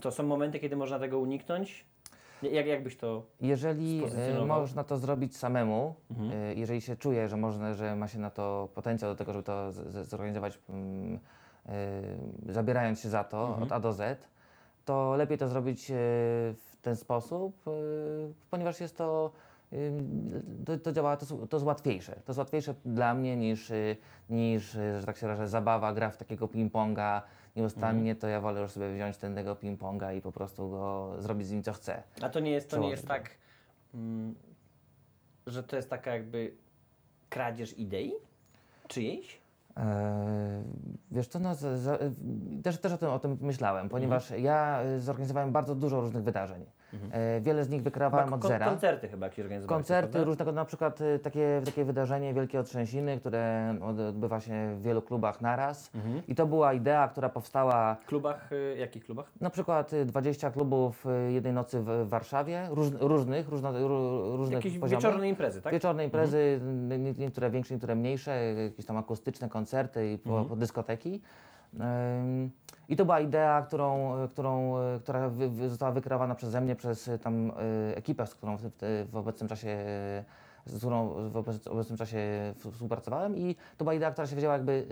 To 0.00 0.10
są 0.10 0.22
momenty, 0.22 0.58
kiedy 0.58 0.76
można 0.76 0.98
tego 0.98 1.18
uniknąć? 1.18 1.84
Jak, 2.42 2.66
jak 2.66 2.82
byś 2.82 2.96
to... 2.96 3.22
Jeżeli 3.40 4.02
e, 4.40 4.44
można 4.46 4.84
to 4.84 4.96
zrobić 4.98 5.36
samemu, 5.36 5.94
e, 6.32 6.54
jeżeli 6.54 6.80
się 6.80 6.96
czuje, 6.96 7.28
że 7.28 7.36
można, 7.36 7.74
że 7.74 7.96
ma 7.96 8.08
się 8.08 8.18
na 8.18 8.30
to 8.30 8.68
potencjał 8.74 9.10
do 9.10 9.16
tego, 9.16 9.32
żeby 9.32 9.44
to 9.44 9.72
zorganizować, 10.04 10.58
mm, 10.68 11.18
e, 11.66 12.52
zabierając 12.52 13.00
się 13.00 13.08
za 13.08 13.24
to 13.24 13.58
od 13.62 13.72
A 13.72 13.80
do 13.80 13.92
Z, 13.92 14.28
to 14.84 15.16
lepiej 15.16 15.38
to 15.38 15.48
zrobić 15.48 15.90
e, 15.90 15.94
w 16.54 16.76
ten 16.82 16.96
sposób, 16.96 17.68
e, 17.68 17.70
ponieważ 18.50 18.80
jest 18.80 18.96
to, 18.96 19.32
e, 19.72 19.76
to, 20.66 20.78
to 20.78 20.92
działa, 20.92 21.16
to, 21.16 21.26
to 21.46 21.56
jest 21.56 21.66
łatwiejsze. 21.66 22.12
To 22.12 22.32
jest 22.32 22.38
łatwiejsze 22.38 22.74
dla 22.84 23.14
mnie 23.14 23.36
niż, 23.36 23.72
niż 24.30 24.70
że 24.72 25.02
tak 25.06 25.16
się 25.16 25.26
wyrażę, 25.26 25.48
zabawa, 25.48 25.92
gra 25.92 26.10
w 26.10 26.16
takiego 26.16 26.46
ping-ponga 26.46 27.22
nieustannie, 27.56 28.14
to 28.14 28.28
ja 28.28 28.40
wolę 28.40 28.60
już 28.60 28.70
sobie 28.70 28.94
wziąć 28.94 29.16
ten 29.16 29.34
tego 29.34 29.54
ping-ponga 29.54 30.16
i 30.16 30.20
po 30.20 30.32
prostu 30.32 30.70
go 30.70 31.14
zrobić 31.18 31.46
z 31.46 31.52
nim 31.52 31.62
co 31.62 31.72
chcę. 31.72 32.02
A 32.22 32.28
to 32.28 32.40
nie 32.40 32.50
jest, 32.50 32.70
to 32.70 32.78
nie 32.78 32.90
jest 32.90 33.08
tak, 33.08 33.30
mm, 33.94 34.34
że 35.46 35.62
to 35.62 35.76
jest 35.76 35.90
taka 35.90 36.14
jakby 36.14 36.54
kradzież 37.28 37.78
idei 37.78 38.12
czyjejś? 38.88 39.43
Eee, 39.76 39.84
wiesz 41.10 41.28
co, 41.28 41.38
no, 41.38 41.54
z, 41.54 41.58
z, 41.58 42.14
też, 42.64 42.78
też 42.80 42.92
o, 42.92 42.98
tym, 42.98 43.08
o 43.08 43.18
tym 43.18 43.38
myślałem, 43.40 43.88
ponieważ 43.88 44.30
ja 44.30 44.82
y, 44.82 45.00
zorganizowałem 45.00 45.52
bardzo 45.52 45.74
dużo 45.74 46.00
różnych 46.00 46.24
wydarzeń. 46.24 46.64
E, 47.12 47.40
wiele 47.40 47.64
z 47.64 47.68
nich 47.68 47.82
wykreowałem 47.82 48.24
Chyba 48.26 48.36
od 48.36 48.42
zera. 48.46 48.66
Koncerty 48.66 49.08
chyba 49.08 49.26
jakieś 49.26 49.40
organizowałeś, 49.40 49.78
Koncerty 49.78 50.24
różnego, 50.24 50.52
na 50.52 50.64
przykład 50.64 51.00
y, 51.00 51.18
takie, 51.18 51.62
takie 51.64 51.84
wydarzenie 51.84 52.34
Wielkie 52.34 52.60
Otrzęsiny, 52.60 53.18
które 53.20 53.74
od- 53.82 54.00
odbywa 54.00 54.40
się 54.40 54.74
w 54.78 54.82
wielu 54.82 55.02
klubach 55.02 55.40
naraz. 55.40 55.90
Mhm. 55.94 56.22
I 56.28 56.34
to 56.34 56.46
była 56.46 56.72
idea, 56.72 57.08
która 57.08 57.28
powstała 57.28 57.94
W 57.94 58.06
klubach, 58.06 58.52
y, 58.52 58.76
jakich 58.78 59.04
klubach? 59.04 59.26
na 59.40 59.50
przykład 59.50 59.92
y, 59.92 60.04
20 60.04 60.50
klubów 60.50 61.06
y, 61.28 61.32
jednej 61.32 61.52
nocy 61.52 61.80
w 61.80 62.08
Warszawie, 62.08 62.66
róż, 62.70 62.88
różnych, 63.00 63.48
różno, 63.48 63.72
ró- 63.72 64.36
różnych 64.36 64.64
Jakieś 64.64 64.78
poziomów. 64.78 65.04
wieczorne 65.04 65.28
imprezy, 65.28 65.62
tak? 65.62 65.72
Wieczorne 65.72 66.04
imprezy, 66.04 66.60
nie- 66.98 67.12
niektóre 67.12 67.50
większe, 67.50 67.74
niektóre 67.74 67.94
mniejsze, 67.94 68.54
jakieś 68.54 68.86
tam 68.86 68.96
akustyczne 68.96 69.48
koncerty 69.48 70.12
i 70.12 70.18
po, 70.18 70.30
Mhm. 70.30 70.48
po 70.48 70.56
dyskoteki. 70.56 71.20
Ym, 71.74 72.50
I 72.88 72.96
to 72.96 73.04
była 73.04 73.20
idea, 73.20 73.62
którą, 73.62 74.12
którą, 74.30 74.78
y, 74.96 75.00
która 75.00 75.28
wy, 75.28 75.48
wy, 75.48 75.68
została 75.68 75.92
wykreowana 75.92 76.34
przeze 76.34 76.60
mnie, 76.60 76.76
przez 76.76 77.08
y, 77.08 77.18
tam 77.18 77.52
ekipę, 77.94 78.26
z 78.26 78.34
którą 78.34 78.56
w, 78.56 78.62
w, 79.10 79.16
obecnym 79.16 79.48
czasie 79.48 79.76
z 80.66 80.78
którą 80.78 81.08
w 81.08 81.34
obec- 81.36 81.68
obecnym 81.70 81.98
czasie 81.98 82.18
współpracowałem 82.72 83.36
i 83.36 83.54
to 83.76 83.84
była 83.84 83.94
idea, 83.94 84.10
która 84.10 84.26
się 84.26 84.36
wzięła 84.36 84.52
jakby 84.52 84.86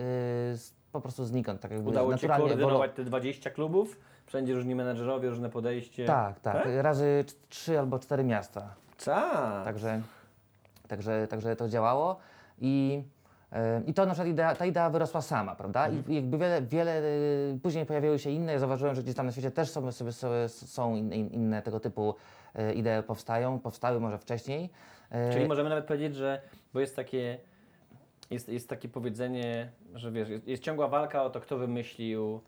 z, 0.54 0.72
po 0.92 1.00
prostu 1.00 1.24
znikąd, 1.24 1.60
tak 1.60 1.70
jakby 1.70 1.88
Udało 1.90 2.16
Ci 2.18 2.26
koordynować 2.48 2.90
te 2.94 3.04
20 3.04 3.50
klubów? 3.50 3.96
Wszędzie 4.26 4.54
różni 4.54 4.74
menedżerowie, 4.74 5.28
różne 5.28 5.50
podejście. 5.50 6.04
Tak, 6.06 6.40
tak, 6.40 6.66
razy 6.80 7.24
c- 7.26 7.34
trzy 7.48 7.78
albo 7.78 7.98
cztery 7.98 8.24
miasta. 8.24 8.74
Tak. 9.04 9.64
Także, 9.64 10.00
także, 10.88 11.26
także 11.30 11.56
to 11.56 11.68
działało 11.68 12.16
i, 12.58 13.02
e, 13.02 13.21
i 13.86 13.94
to 13.94 14.06
na 14.06 14.12
przykład 14.12 14.28
idea, 14.28 14.54
ta 14.54 14.66
idea 14.66 14.90
wyrosła 14.90 15.22
sama, 15.22 15.54
prawda? 15.54 15.88
I 15.88 16.14
jakby 16.14 16.38
wiele, 16.38 16.62
wiele 16.62 16.98
e, 16.98 17.02
później 17.62 17.86
pojawiły 17.86 18.18
się 18.18 18.30
inne, 18.30 18.52
ja 18.52 18.58
zauważyłem, 18.58 18.94
że 18.94 19.02
gdzieś 19.02 19.14
tam 19.14 19.26
na 19.26 19.32
świecie 19.32 19.50
też 19.50 19.70
są, 19.70 19.92
sobie, 19.92 20.12
sobie, 20.12 20.48
są 20.48 20.96
in, 20.96 21.12
in, 21.12 21.28
inne 21.28 21.62
tego 21.62 21.80
typu 21.80 22.14
e, 22.54 22.72
idee 22.72 23.02
powstają, 23.06 23.58
powstały 23.58 24.00
może 24.00 24.18
wcześniej. 24.18 24.70
E, 25.10 25.32
Czyli 25.32 25.46
możemy 25.46 25.68
nawet 25.68 25.84
powiedzieć, 25.84 26.16
że, 26.16 26.42
bo 26.74 26.80
jest 26.80 26.96
takie, 26.96 27.38
jest, 28.30 28.48
jest 28.48 28.68
takie 28.68 28.88
powiedzenie, 28.88 29.72
że 29.94 30.12
wiesz, 30.12 30.28
jest, 30.28 30.48
jest 30.48 30.62
ciągła 30.62 30.88
walka 30.88 31.22
o 31.22 31.30
to, 31.30 31.40
kto 31.40 31.58
wymyślił 31.58 32.40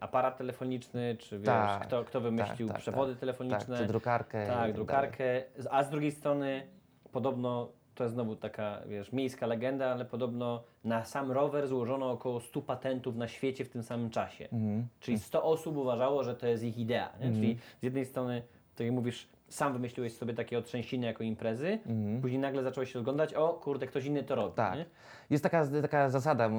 aparat 0.00 0.38
telefoniczny, 0.38 1.16
czy 1.18 1.38
wiesz, 1.38 1.46
Tak, 1.46 1.86
kto, 1.86 2.04
kto 2.04 2.20
wymyślił 2.20 2.68
tak, 2.68 2.76
tak, 2.76 2.82
przewody 2.82 3.12
tak. 3.12 3.20
telefoniczne. 3.20 3.66
Tak, 3.66 3.78
czy 3.78 3.86
drukarkę 3.86 4.46
tak 4.46 4.56
Tak, 4.56 4.72
drukarkę. 4.72 5.42
A 5.70 5.84
z 5.84 5.90
drugiej 5.90 6.12
strony 6.12 6.66
podobno, 7.12 7.68
to 8.02 8.04
jest 8.04 8.14
znowu 8.14 8.36
taka, 8.36 8.78
wiesz, 8.86 9.12
miejska 9.12 9.46
legenda, 9.46 9.86
ale 9.92 10.04
podobno 10.04 10.62
na 10.84 11.04
sam 11.04 11.30
rower 11.30 11.68
złożono 11.68 12.10
około 12.10 12.40
100 12.40 12.62
patentów 12.62 13.16
na 13.16 13.28
świecie 13.28 13.64
w 13.64 13.68
tym 13.68 13.82
samym 13.82 14.10
czasie. 14.10 14.44
Mhm. 14.44 14.86
Czyli 15.00 15.18
100 15.18 15.42
osób 15.42 15.76
uważało, 15.76 16.24
że 16.24 16.34
to 16.34 16.46
jest 16.46 16.64
ich 16.64 16.78
idea. 16.78 17.12
Czyli 17.34 17.56
z 17.80 17.82
jednej 17.82 18.04
strony, 18.04 18.42
tak 18.76 18.86
jak 18.86 18.94
mówisz, 18.94 19.28
sam 19.48 19.72
wymyśliłeś 19.72 20.12
sobie 20.12 20.34
takie 20.34 20.58
otrzęsiny 20.58 21.06
jako 21.06 21.24
imprezy, 21.24 21.78
później 22.20 22.40
nagle 22.40 22.62
zacząłeś 22.62 22.92
się 22.92 22.98
oglądać, 22.98 23.34
o 23.34 23.48
kurde, 23.48 23.86
ktoś 23.86 24.04
inny 24.04 24.22
to 24.22 24.34
robi. 24.34 24.50
Mhm. 24.50 24.68
Tak. 24.68 24.78
Nie? 24.78 24.86
Jest 25.30 25.42
taka, 25.42 25.66
taka 25.82 26.10
zasada, 26.10 26.50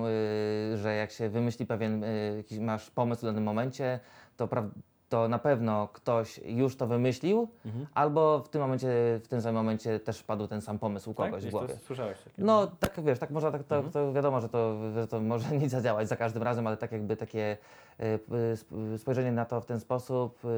y, 0.74 0.78
że 0.78 0.96
jak 0.96 1.12
się 1.12 1.30
wymyśli 1.30 1.66
pewien, 1.66 2.04
y, 2.04 2.34
jakiś 2.38 2.60
masz 2.60 2.90
pomysł 2.92 3.22
w 3.22 3.26
danym 3.26 3.44
momencie, 3.44 4.00
to, 4.38 4.48
pra, 4.48 4.70
to 5.14 5.28
na 5.28 5.40
pewno 5.40 5.88
ktoś 5.88 6.40
już 6.46 6.76
to 6.76 6.88
wymyślił, 6.88 7.48
Mhm. 7.66 7.86
albo 7.94 8.40
w 8.40 8.50
tym 8.50 8.62
momencie, 8.62 8.88
w 9.24 9.28
tym 9.28 9.42
samym 9.42 9.56
momencie 9.56 10.00
też 10.00 10.24
padł 10.24 10.48
ten 10.48 10.62
sam 10.62 10.80
pomysł 10.80 11.12
u 11.12 11.14
Tak? 11.14 11.26
kogoś 11.26 11.40
w 11.40 11.42
Gdzieś 11.42 11.52
głowie. 11.52 11.68
To 11.68 11.80
słyszałeś 11.80 12.18
takie. 12.22 12.36
No 12.44 12.68
tak 12.80 13.02
wiesz, 13.04 13.20
tak 13.20 13.32
można, 13.32 13.52
tak, 13.52 13.64
to, 13.64 13.76
Mhm. 13.76 13.92
to 13.94 14.14
wiadomo, 14.14 14.42
że 14.42 14.50
to, 14.50 14.92
że 14.94 15.08
to 15.08 15.22
może 15.22 15.46
nie 15.58 15.70
zadziałać 15.70 16.08
za 16.08 16.16
każdym 16.16 16.44
razem, 16.44 16.68
ale 16.68 16.78
tak 16.78 16.92
jakby 16.92 17.16
takie 17.18 17.58
y, 18.00 18.04
y, 18.06 18.52
sp- 18.62 18.98
spojrzenie 18.98 19.32
na 19.32 19.46
to 19.46 19.62
w 19.62 19.66
ten 19.66 19.80
sposób 19.80 20.46
y, 20.46 20.50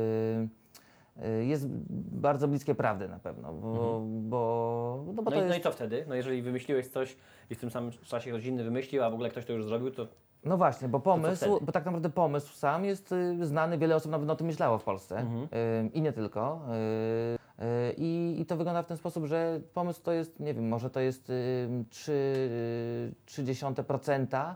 y, 1.25 1.45
jest 1.45 1.67
bardzo 2.11 2.47
bliskie 2.47 2.75
prawdy 2.75 3.07
na 3.09 3.19
pewno, 3.19 3.53
bo, 3.53 4.01
bo, 4.05 5.03
no 5.07 5.13
bo 5.13 5.21
Mhm. 5.21 5.25
No, 5.25 5.31
to 5.41 5.45
i, 5.45 5.49
no 5.49 5.55
i 5.55 5.61
co 5.61 5.71
wtedy? 5.71 6.05
No 6.07 6.15
jeżeli 6.15 6.41
wymyśliłeś 6.41 6.87
coś 6.87 7.15
i 7.49 7.55
w 7.55 7.59
tym 7.59 7.71
samym 7.71 7.91
czasie 7.91 8.29
ktoś 8.31 8.45
inny 8.45 8.63
wymyślił, 8.63 9.03
a 9.03 9.09
w 9.09 9.13
ogóle 9.13 9.29
ktoś 9.29 9.45
to 9.45 9.53
już 9.53 9.65
zrobił, 9.65 9.91
to 9.91 10.07
No 10.45 10.57
właśnie, 10.57 10.87
bo 10.87 10.99
pomysł, 10.99 11.45
bo 11.61 11.71
tak 11.71 11.85
naprawdę 11.85 12.09
pomysł 12.09 12.53
sam 12.53 12.85
jest 12.85 13.11
y, 13.11 13.45
znany, 13.45 13.77
wiele 13.77 13.95
osób 13.95 14.11
na 14.11 14.17
pewno 14.17 14.33
o 14.33 14.35
tym 14.35 14.47
myślało 14.47 14.77
w 14.77 14.83
Polsce 14.83 15.17
Mhm. 15.17 15.43
y, 15.43 15.89
i 15.93 16.01
nie 16.01 16.11
tylko. 16.13 16.61
Y, 17.59 17.63
y, 17.65 17.93
i, 17.97 18.35
I 18.41 18.45
to 18.45 18.57
wygląda 18.57 18.83
w 18.83 18.87
ten 18.87 18.97
sposób, 18.97 19.25
że 19.25 19.59
pomysł 19.73 20.01
to 20.03 20.11
jest, 20.11 20.39
nie 20.39 20.53
wiem, 20.53 20.67
może 20.67 20.89
to 20.89 20.99
jest 20.99 21.29
y, 21.29 21.69
3, 21.89 22.11
y, 22.11 23.43
0,3%, 23.43 24.55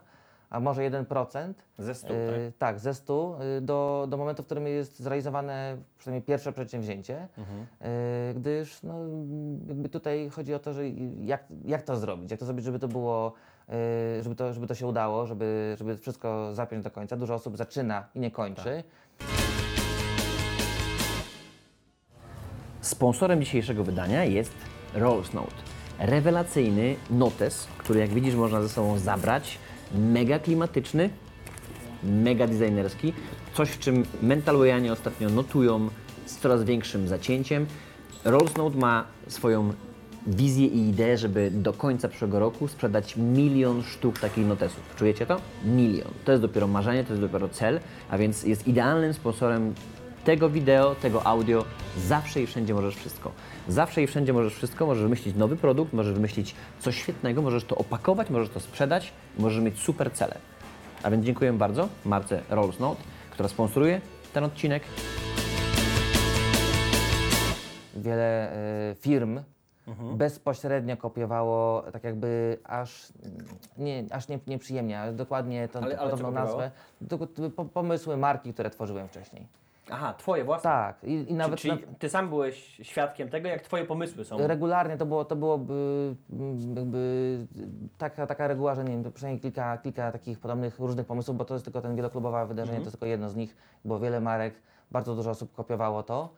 a 0.49 0.59
może 0.59 0.81
1%. 0.81 1.53
ze 1.77 1.95
stu, 1.95 2.07
tak? 2.07 2.15
Y, 2.17 2.51
tak, 2.59 2.79
ze 2.79 2.93
100 2.93 3.37
y, 3.57 3.61
do, 3.61 4.05
do 4.09 4.17
momentu, 4.17 4.43
w 4.43 4.45
którym 4.45 4.67
jest 4.67 4.99
zrealizowane 4.99 5.77
przynajmniej 5.97 6.21
pierwsze 6.23 6.51
przedsięwzięcie, 6.51 7.27
Mhm. 7.37 7.61
y, 7.61 8.33
gdyż 8.33 8.83
no, 8.83 8.95
jakby 9.67 9.89
tutaj 9.89 10.29
chodzi 10.29 10.53
o 10.53 10.59
to, 10.59 10.73
że 10.73 10.89
jak, 11.21 11.43
jak 11.65 11.81
to 11.81 11.95
zrobić, 11.97 12.31
jak 12.31 12.39
to 12.39 12.45
zrobić, 12.45 12.65
żeby 12.65 12.79
to 12.79 12.87
było, 12.87 13.27
y, 13.27 13.31
żeby 14.21 14.35
to, 14.35 14.53
żeby 14.53 14.67
to 14.67 14.75
się 14.75 14.87
udało, 14.87 15.27
żeby, 15.27 15.75
żeby 15.77 15.97
wszystko 15.97 16.55
zapiąć 16.55 16.83
do 16.83 16.91
końca. 16.91 17.17
Dużo 17.17 17.33
osób 17.33 17.57
zaczyna 17.57 18.05
i 18.15 18.19
nie 18.19 18.31
kończy. 18.31 18.83
Sponsorem 22.81 23.41
dzisiejszego 23.41 23.83
wydania 23.83 24.23
jest 24.23 24.53
Rolls 24.93 25.33
Note. 25.33 25.55
Rewelacyjny 25.99 26.95
notes, 27.09 27.67
który 27.77 27.99
jak 27.99 28.09
widzisz 28.09 28.35
można 28.35 28.61
ze 28.61 28.69
sobą 28.69 28.99
zabrać. 28.99 29.57
Mega 29.95 30.39
klimatyczny, 30.39 31.09
mega 32.03 32.47
designerski. 32.47 33.13
Coś, 33.53 33.69
w 33.69 33.79
czym 33.79 34.05
mentalwayanie 34.21 34.93
ostatnio 34.93 35.29
notują 35.29 35.89
z 36.25 36.37
coraz 36.37 36.63
większym 36.63 37.07
zacięciem. 37.07 37.65
Rolls 38.25 38.57
Note 38.57 38.77
ma 38.77 39.05
swoją 39.27 39.73
wizję 40.29 40.67
i 40.67 40.89
ideę, 40.89 41.17
żeby 41.17 41.51
do 41.51 41.73
końca 41.73 42.07
przyszłego 42.07 42.39
roku 42.39 42.67
sprzedać 42.67 43.15
milion 43.17 43.83
sztuk 43.83 44.19
takich 44.19 44.47
notesów. 44.47 44.95
Czujecie 44.95 45.25
to? 45.25 45.41
Milion. 45.65 46.11
To 46.25 46.31
jest 46.31 46.41
dopiero 46.41 46.67
marzenie, 46.67 47.03
to 47.03 47.09
jest 47.09 47.21
dopiero 47.21 47.49
cel, 47.49 47.79
a 48.09 48.17
więc 48.17 48.43
jest 48.43 48.67
idealnym 48.67 49.13
sponsorem 49.13 49.73
tego 50.23 50.49
wideo, 50.49 50.95
tego 50.95 51.27
audio. 51.27 51.65
Zawsze 51.97 52.41
i 52.41 52.47
wszędzie 52.47 52.73
możesz 52.73 52.95
wszystko. 52.95 53.31
Zawsze 53.67 54.03
i 54.03 54.07
wszędzie 54.07 54.33
możesz 54.33 54.55
wszystko. 54.55 54.85
Możesz 54.85 55.03
wymyślić 55.03 55.35
nowy 55.35 55.55
produkt, 55.55 55.93
możesz 55.93 56.13
wymyślić 56.13 56.55
coś 56.79 56.97
świetnego, 56.97 57.41
możesz 57.41 57.63
to 57.63 57.75
opakować, 57.75 58.29
możesz 58.29 58.49
to 58.49 58.59
sprzedać, 58.59 59.13
możesz 59.37 59.63
mieć 59.63 59.79
super 59.79 60.11
cele. 60.11 60.37
A 61.03 61.11
więc 61.11 61.25
dziękuję 61.25 61.53
bardzo 61.53 61.89
marce 62.05 62.41
Rolls 62.49 62.79
Note, 62.79 63.01
która 63.31 63.49
sponsoruje 63.49 64.01
ten 64.33 64.43
odcinek. 64.43 64.83
Wiele 67.95 68.53
y, 68.91 68.95
firm 68.95 69.39
Mhm. 69.89 70.17
bezpośrednio 70.17 70.97
kopiowało 70.97 71.81
tak 71.81 72.03
jakby 72.03 72.57
aż, 72.63 73.13
nie, 73.77 74.05
aż 74.11 74.27
nie, 74.27 74.39
nieprzyjemnie, 74.47 74.99
ale 74.99 75.13
dokładnie 75.13 75.67
tą 75.67 75.79
Ale- 75.79 75.99
ale 75.99 76.11
podobną 76.11 76.31
nazwę. 76.31 76.71
Po, 77.55 77.65
pomysły 77.65 78.17
marki, 78.17 78.53
które 78.53 78.69
tworzyłem 78.69 79.07
wcześniej. 79.07 79.47
Aha, 79.91 80.13
twoje 80.13 80.43
własne. 80.43 80.69
Tak, 80.69 81.03
i, 81.03 81.31
i 81.31 81.33
nawet... 81.33 81.59
Czyli 81.59 81.73
na- 81.73 81.93
ty 81.99 82.09
sam 82.09 82.29
byłeś 82.29 82.79
świadkiem 82.83 83.29
tego, 83.29 83.47
jak 83.47 83.61
twoje 83.61 83.85
pomysły 83.85 84.25
są. 84.25 84.37
Regularnie 84.47 84.97
to 84.97 85.05
było, 85.05 85.25
to 85.25 85.35
byłoby 85.35 86.15
mm, 86.33 86.75
jakby 86.75 87.47
taka, 87.97 88.27
taka 88.27 88.47
reguła, 88.47 88.75
że 88.75 88.83
nie 88.83 88.89
wiem, 88.91 89.11
przynajmniej 89.13 89.41
kilka, 89.41 89.77
kilka 89.77 90.11
takich 90.11 90.39
podobnych 90.39 90.79
różnych 90.79 91.05
pomysłów, 91.05 91.37
bo 91.37 91.45
to 91.45 91.53
jest 91.53 91.65
tylko 91.65 91.81
ten 91.81 91.95
wieloklubowe 91.95 92.47
wydarzenie, 92.47 92.77
to 92.77 92.83
jest 92.83 92.93
tylko 92.95 93.05
jedno 93.05 93.29
z 93.29 93.35
nich, 93.35 93.57
było 93.85 93.99
wiele 93.99 94.21
marek, 94.21 94.53
bardzo 94.91 95.15
dużo 95.15 95.29
osób 95.29 95.53
kopiowało 95.53 96.03
to. 96.03 96.29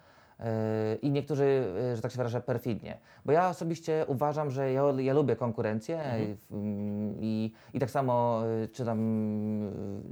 I 1.02 1.12
niektórzy, 1.12 1.74
e, 1.92 1.96
że 1.96 2.02
tak 2.02 2.12
się 2.12 2.18
wyrażę, 2.18 2.42
perfidnie. 2.42 2.98
Bo 3.26 3.32
ja 3.32 3.50
osobiście 3.50 4.06
uważam, 4.08 4.52
że 4.52 4.72
ja, 4.72 4.84
ja 4.98 5.14
lubię 5.14 5.36
konkurencję 5.36 6.04
i, 6.20 6.54
mm, 6.54 7.16
i, 7.20 7.52
i 7.74 7.80
tak 7.80 7.92
samo 7.92 8.44
e, 8.64 8.68
czy 8.68 8.86
tam 8.86 9.00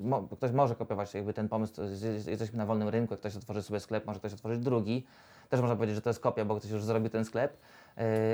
mo, 0.02 0.22
ktoś 0.22 0.52
może 0.52 0.76
kopiować 0.76 1.14
jakby 1.14 1.34
ten 1.34 1.50
pomysł, 1.50 1.82
jesteśmy 2.28 2.58
na 2.58 2.66
wolnym 2.66 2.90
rynku, 2.90 3.16
ktoś 3.16 3.36
otworzy 3.36 3.64
sobie 3.64 3.80
sklep, 3.80 4.06
może 4.06 4.20
ktoś 4.20 4.34
otworzyć 4.34 4.60
drugi. 4.60 5.06
Też 5.50 5.62
można 5.62 5.76
powiedzieć, 5.76 5.96
że 5.96 6.02
to 6.02 6.10
jest 6.10 6.20
kopia, 6.20 6.46
bo 6.46 6.56
ktoś 6.56 6.72
już 6.72 6.84
zrobił 6.84 7.10
ten 7.10 7.26
sklep, 7.26 7.58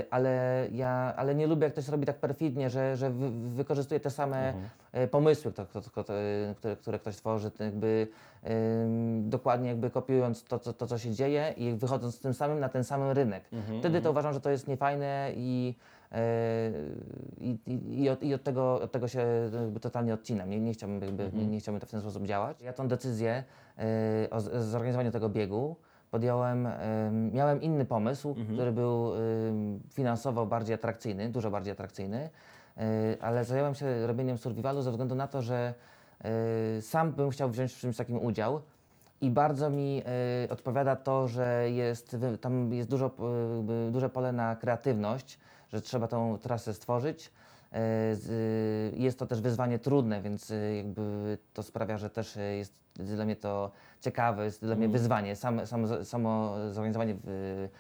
ale 0.09 0.67
ja 0.71 1.13
ale 1.17 1.35
nie 1.35 1.47
lubię, 1.47 1.63
jak 1.63 1.73
ktoś 1.73 1.87
robi 1.87 2.05
tak 2.05 2.17
perfidnie, 2.17 2.69
że, 2.69 2.97
że 2.97 3.09
wy, 3.09 3.29
wykorzystuje 3.29 3.99
te 3.99 4.09
same 4.09 4.53
e, 4.91 5.07
pomysły, 5.07 5.51
kto, 5.51 5.65
kto, 5.65 5.81
kto, 5.81 6.13
e, 6.13 6.55
które, 6.55 6.75
które 6.75 6.99
ktoś 6.99 7.15
tworzy, 7.15 7.51
to 7.51 7.63
jakby 7.63 8.07
em, 8.43 9.29
dokładnie 9.29 9.69
jakby 9.69 9.89
kopiując 9.89 10.43
to, 10.43 10.59
co- 10.59 10.73
to, 10.73 10.87
co 10.87 10.97
się 10.97 11.11
dzieje 11.11 11.53
i 11.57 11.73
wychodząc 11.73 12.15
z 12.15 12.19
tym 12.19 12.33
samym 12.33 12.59
na 12.59 12.69
ten 12.69 12.83
sam 12.83 13.11
rynek. 13.11 13.43
Wtedy 13.79 14.01
to 14.01 14.11
uważam, 14.11 14.33
że 14.33 14.41
to 14.41 14.49
jest 14.49 14.67
niefajne 14.67 15.31
i, 15.35 15.75
e, 16.11 16.71
i, 17.37 17.57
i, 18.03 18.09
od, 18.09 18.23
i 18.23 18.33
od, 18.33 18.43
tego, 18.43 18.81
od 18.81 18.91
tego 18.91 19.07
się 19.07 19.25
totalnie 19.81 20.13
odcinam. 20.13 20.49
Nie, 20.49 20.59
nie, 20.59 20.73
chciałbym 20.73 21.01
jakby, 21.01 21.29
nie, 21.33 21.47
nie 21.47 21.59
chciałbym 21.59 21.81
w 21.81 21.91
ten 21.91 22.01
sposób 22.01 22.25
działać. 22.25 22.61
Ja 22.61 22.73
tą 22.73 22.87
decyzję 22.87 23.43
e, 23.77 23.83
o 24.31 24.41
zorganizowaniu 24.41 25.11
tego 25.11 25.29
biegu 25.29 25.75
podjąłem, 26.15 26.67
em, 26.67 27.31
miałem 27.33 27.61
inny 27.61 27.85
pomysł, 27.85 28.35
który 28.53 28.71
był 28.71 29.11
finansowo 29.93 30.45
bardziej 30.45 30.75
atrakcyjny, 30.75 31.29
dużo 31.29 31.51
bardziej 31.51 31.71
atrakcyjny, 31.71 32.29
e, 32.77 32.81
ale 33.21 33.45
zająłem 33.45 33.75
się 33.75 34.07
robieniem 34.07 34.37
survivalu 34.37 34.81
ze 34.81 34.91
względu 34.91 35.15
na 35.15 35.27
to, 35.27 35.41
że 35.41 35.73
e, 36.23 36.81
sam 36.81 37.11
bym 37.11 37.29
chciał 37.29 37.49
wziąć 37.49 37.73
w 37.73 37.79
czymś 37.79 37.97
takim 37.97 38.25
udział. 38.25 38.61
I 39.21 39.29
bardzo 39.29 39.69
mi 39.69 40.03
e, 40.05 40.49
odpowiada 40.49 40.95
to, 40.95 41.27
że 41.27 41.71
jest, 41.71 42.17
tam 42.41 42.73
jest 42.73 42.89
dużo, 42.89 43.11
duże 43.91 44.09
pole 44.09 44.31
na 44.31 44.55
kreatywność, 44.55 45.39
że 45.73 45.81
trzeba 45.81 46.07
tą 46.07 46.37
trasę 46.37 46.73
stworzyć. 46.73 47.31
E, 47.75 48.15
jest 48.93 49.19
to 49.19 49.27
też 49.27 49.41
wyzwanie 49.41 49.79
trudne, 49.79 50.21
więc 50.21 50.51
e, 50.51 50.75
jakby 50.75 51.37
to 51.53 51.63
sprawia, 51.63 51.97
że 51.97 52.09
też 52.09 52.37
e, 52.37 52.41
jest 52.41 52.73
dla 52.95 53.25
mnie 53.25 53.35
to 53.35 53.71
ciekawe, 54.01 54.45
jest 54.45 54.65
dla 54.65 54.75
mnie 54.75 54.89
wyzwanie. 54.89 55.35
Sam, 55.35 55.67
sam, 55.67 56.05
samo 56.05 56.55
zorganizowanie 56.71 57.15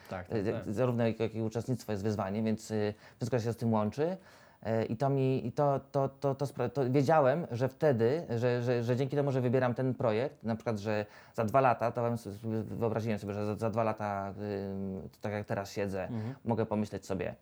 Tak, 0.09 0.27
tak, 0.27 0.37
tak. 0.65 0.73
zarówno 0.73 1.07
jak, 1.07 1.35
i 1.35 1.41
uczestnictwo 1.41 1.91
jest 1.91 2.03
wyzwanie, 2.03 2.43
więc 2.43 2.73
wszystko 3.17 3.39
się 3.39 3.53
z 3.53 3.57
tym 3.57 3.73
łączy. 3.73 4.17
I 4.89 4.97
to 4.97 5.09
mi, 5.09 5.47
i 5.47 5.51
to, 5.51 5.79
to, 5.91 6.09
to, 6.09 6.35
to, 6.35 6.45
spra- 6.45 6.69
to 6.69 6.91
wiedziałem, 6.91 7.47
że 7.51 7.67
wtedy, 7.67 8.25
że, 8.29 8.63
że, 8.63 8.83
że 8.83 8.95
dzięki 8.95 9.15
temu, 9.15 9.31
że 9.31 9.41
wybieram 9.41 9.73
ten 9.73 9.93
projekt, 9.93 10.43
na 10.43 10.55
przykład, 10.55 10.79
że 10.79 11.05
za 11.33 11.45
dwa 11.45 11.61
lata, 11.61 11.91
to 11.91 12.01
wyobraziłem 12.63 13.19
sobie, 13.19 13.33
że 13.33 13.45
za, 13.45 13.55
za 13.55 13.69
dwa 13.69 13.83
lata, 13.83 14.33
tak 15.21 15.33
jak 15.33 15.45
teraz 15.45 15.71
siedzę, 15.71 16.07
mogę 16.45 16.65
pomyśleć 16.65 17.05
sobie, 17.05 17.35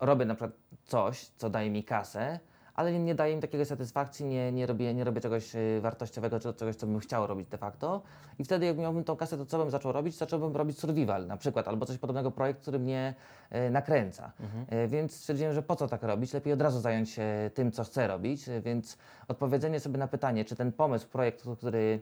robię 0.00 0.24
na 0.24 0.34
przykład 0.34 0.52
coś, 0.84 1.26
co 1.36 1.50
daje 1.50 1.70
mi 1.70 1.84
kasę, 1.84 2.38
ale 2.76 2.98
nie, 2.98 3.14
daje 3.14 3.36
mi 3.36 3.42
takiej 3.42 3.66
satysfakcji, 3.66 4.26
nie, 4.26 4.52
nie, 4.52 4.66
robię, 4.66 4.94
nie 4.94 5.04
robię 5.04 5.20
czegoś 5.20 5.54
y, 5.54 5.80
wartościowego, 5.80 6.40
czy 6.40 6.54
czegoś, 6.54 6.76
co 6.76 6.86
bym 6.86 6.98
chciał 6.98 7.26
robić 7.26 7.48
de 7.48 7.58
facto. 7.58 8.02
I 8.38 8.44
wtedy, 8.44 8.66
jak 8.66 8.78
miałbym 8.78 9.04
tą 9.04 9.16
kasę, 9.16 9.38
to 9.38 9.46
co 9.46 9.58
bym 9.58 9.70
zaczął 9.70 9.92
robić? 9.92 10.16
Zacząłbym 10.16 10.56
robić 10.56 10.78
survival 10.78 11.26
na 11.26 11.36
przykład, 11.36 11.68
albo 11.68 11.86
coś 11.86 11.98
podobnego, 11.98 12.30
projekt, 12.30 12.60
który 12.60 12.78
mnie 12.78 13.14
e, 13.50 13.70
nakręca. 13.70 14.32
E, 14.68 14.88
więc 14.88 15.14
stwierdziłem, 15.14 15.54
że 15.54 15.62
po 15.62 15.76
co 15.76 15.88
tak 15.88 16.02
robić? 16.02 16.32
Lepiej 16.32 16.52
od 16.52 16.62
razu 16.62 16.80
zająć 16.80 17.10
się 17.10 17.50
tym, 17.54 17.72
co 17.72 17.84
chcę 17.84 18.06
robić. 18.06 18.44
Więc 18.62 18.98
odpowiedzenie 19.28 19.80
sobie 19.80 19.98
na 19.98 20.08
pytanie, 20.08 20.44
czy 20.44 20.56
ten 20.56 20.72
pomysł, 20.72 21.08
projekt, 21.08 21.44
który 21.58 22.00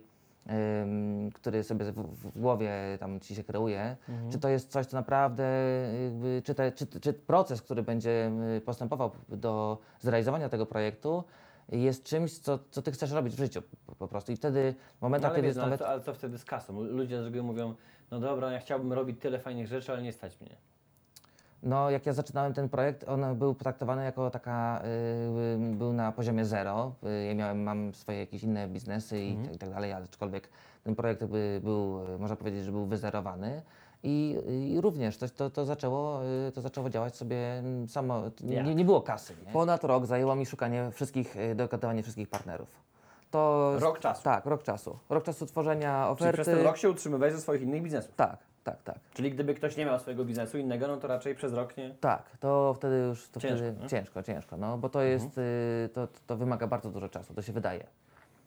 który 1.33 1.63
sobie 1.63 1.91
w, 1.91 2.39
głowie 2.39 2.71
tam 2.99 3.19
ci 3.19 3.35
się 3.35 3.43
kreuje, 3.43 3.97
czy 4.31 4.39
to 4.39 4.49
jest 4.49 4.71
coś, 4.71 4.85
co 4.85 4.97
naprawdę, 4.97 5.43
czy, 6.43 6.55
te, 6.55 6.71
czy, 6.71 6.87
czy 6.99 7.13
proces, 7.13 7.61
który 7.61 7.83
będzie 7.83 8.31
y, 8.57 8.61
postępował 8.61 9.11
do 9.29 9.77
zrealizowania 9.99 10.49
tego 10.49 10.65
projektu, 10.65 11.23
jest 11.71 12.03
czymś, 12.03 12.39
co, 12.39 12.59
co 12.71 12.81
ty 12.81 12.91
chcesz 12.91 13.11
robić 13.11 13.35
w 13.35 13.37
życiu 13.37 13.61
po, 13.99 14.07
prostu. 14.07 14.31
I 14.31 14.35
wtedy 14.35 14.75
w 15.01 15.01
No, 15.29 15.35
kiedy 15.35 15.41
wiesz, 15.41 15.55
no, 15.55 15.61
ale, 15.61 15.71
nawet... 15.71 15.79
co, 15.79 15.87
ale 15.87 16.01
co 16.01 16.13
wtedy 16.13 16.37
z 16.37 16.45
kasą? 16.45 16.83
Ludzie 16.83 17.21
z 17.21 17.25
reguły 17.25 17.43
mówią, 17.43 17.75
no 18.11 18.19
dobra, 18.19 18.51
ja 18.51 18.59
chciałbym 18.59 18.93
robić 18.93 19.21
tyle 19.21 19.39
fajnych 19.39 19.67
rzeczy, 19.67 19.91
ale 19.91 20.01
nie 20.01 20.11
stać 20.11 20.41
mnie. 20.41 20.55
No, 21.65 21.89
jak 21.89 22.05
ja 22.05 22.13
zaczynałem 22.13 22.53
ten 22.53 22.69
projekt, 22.69 23.09
on 23.09 23.35
był 23.35 23.53
potraktowany 23.55 24.03
jako 24.03 24.29
taka, 24.31 24.81
y, 25.55 25.75
był 25.75 25.93
na 25.93 26.11
poziomie 26.11 26.45
zero. 26.45 26.91
Y, 27.03 27.25
ja 27.25 27.35
miałem, 27.35 27.63
mam 27.63 27.93
swoje 27.93 28.19
jakieś 28.19 28.43
inne 28.43 28.67
biznesy 28.67 29.19
i, 29.19 29.35
tak, 29.37 29.55
i 29.55 29.57
tak 29.57 29.69
dalej, 29.69 29.93
ale 29.93 30.05
aczkolwiek 30.05 30.49
ten 30.83 30.95
projekt 30.95 31.21
jakby 31.21 31.61
był, 31.63 32.05
y, 32.15 32.19
można 32.19 32.35
powiedzieć, 32.35 32.63
że 32.63 32.71
był 32.71 32.85
wyzerowany. 32.85 33.61
I, 34.03 34.37
i 34.73 34.81
również 34.81 35.17
to, 35.17 35.29
to, 35.29 35.49
to, 35.49 35.65
zaczęło, 35.65 36.21
y, 36.47 36.51
to 36.51 36.61
zaczęło 36.61 36.89
działać 36.89 37.15
sobie 37.15 37.53
mm, 37.53 37.87
samo, 37.87 38.23
Jak? 38.43 38.65
nie, 38.65 38.75
nie 38.75 38.85
było 38.85 39.01
kasy. 39.01 39.33
Nie? 39.45 39.51
Ponad 39.51 39.83
rok 39.83 40.05
zajęło 40.05 40.35
mi 40.35 40.45
szukanie 40.45 40.91
wszystkich, 40.91 41.35
y, 41.35 41.55
dogadywanie 41.55 42.03
wszystkich 42.03 42.29
partnerów. 42.29 42.85
To, 43.31 43.73
Rok 43.79 43.99
czasu? 43.99 44.23
Tak, 44.23 44.45
rok 44.45 44.63
czasu. 44.63 44.99
Rok 45.09 45.23
czasu 45.23 45.45
tworzenia 45.45 46.03
Czyli 46.03 46.13
oferty. 46.13 46.41
przez 46.41 46.55
ten 46.57 46.65
rok 46.65 46.77
się 46.77 46.89
utrzymywałeś 46.89 47.33
ze 47.33 47.41
swoich 47.41 47.61
innych 47.61 47.83
biznesów. 47.83 48.15
Tak, 48.15 48.37
tak, 48.65 48.83
tak. 48.83 48.99
Czyli 49.13 49.31
gdyby 49.31 49.53
ktoś 49.53 49.77
nie 49.77 49.85
miał 49.85 49.99
swojego 49.99 50.25
biznesu 50.25 50.57
innego, 50.57 50.87
no 50.87 50.97
to 50.97 51.07
raczej 51.07 51.35
przez 51.35 51.53
rok 51.53 51.77
nie. 51.77 51.95
Tak, 51.99 52.37
to 52.39 52.73
wtedy 52.77 52.95
już 52.95 53.29
to 53.29 53.39
Ciężko, 53.39 53.57
wtedy 53.57 53.87
ciężko, 53.87 54.23
ciężko, 54.23 54.57
no 54.57 54.77
bo 54.77 54.89
to 54.89 55.01
jest, 55.01 55.37
y, 55.37 55.89
to, 55.93 56.07
to 56.27 56.37
wymaga 56.37 56.67
bardzo 56.67 56.89
dużo 56.89 57.09
czasu, 57.09 57.33
to 57.33 57.41
się 57.41 57.53
wydaje. 57.53 57.83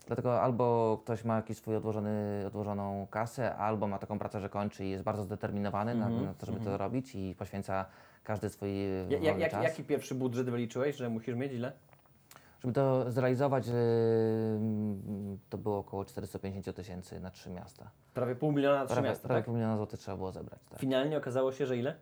Dlatego 0.07 0.42
albo 0.42 0.98
ktoś 1.04 1.24
ma 1.24 1.37
jakiś 1.37 1.57
swój 1.57 1.76
odłożony, 1.76 2.44
odłożoną 2.46 3.07
kasę, 3.11 3.57
albo 3.57 3.87
ma 3.87 3.98
taką 3.98 4.18
pracę, 4.18 4.40
że 4.40 4.48
kończy 4.48 4.85
i 4.85 4.90
jest 4.90 5.04
bardzo 5.04 5.22
zdeterminowany 5.22 5.94
na, 5.94 6.09
na 6.09 6.35
to, 6.35 6.46
żeby 6.46 6.61
to 6.61 6.76
robić 6.76 7.14
i 7.14 7.35
poświęca 7.38 7.85
każdy 8.24 8.48
swój 8.48 8.70
Ja, 9.09 9.37
jak, 9.37 9.50
czas. 9.50 9.64
jaki 9.64 9.85
pierwszy 9.85 10.14
budżet 10.14 10.50
wyliczyłeś, 10.50 10.96
że 10.96 11.09
musisz 11.09 11.35
mieć 11.35 11.52
ile? 11.52 11.72
Żeby 12.61 12.75
to 12.75 13.11
zrealizować, 13.12 13.68
y, 13.68 13.73
to 15.51 15.59
było 15.59 15.79
około 15.79 16.05
450 16.05 16.77
tysięcy 16.77 17.21
na 17.21 17.31
trzy 17.31 17.51
miasta. 17.51 17.90
Prawie 18.14 18.35
pół 18.35 18.53
miliona 18.53 18.79
na 18.79 18.87
trzy 18.87 18.94
Prawie, 18.94 19.09
miasta, 19.09 19.29
prawie 19.29 19.38
tak? 19.40 19.44
pół 19.47 19.55
miliona 19.55 19.77
złotych 19.77 20.01
trzeba 20.01 20.16
było 20.16 20.33
zebrać. 20.33 20.61
Tak. 20.71 20.79
Finalnie 20.81 21.18
okazało 21.18 21.53
się, 21.53 21.66
że 21.66 21.77
ile? 21.77 21.94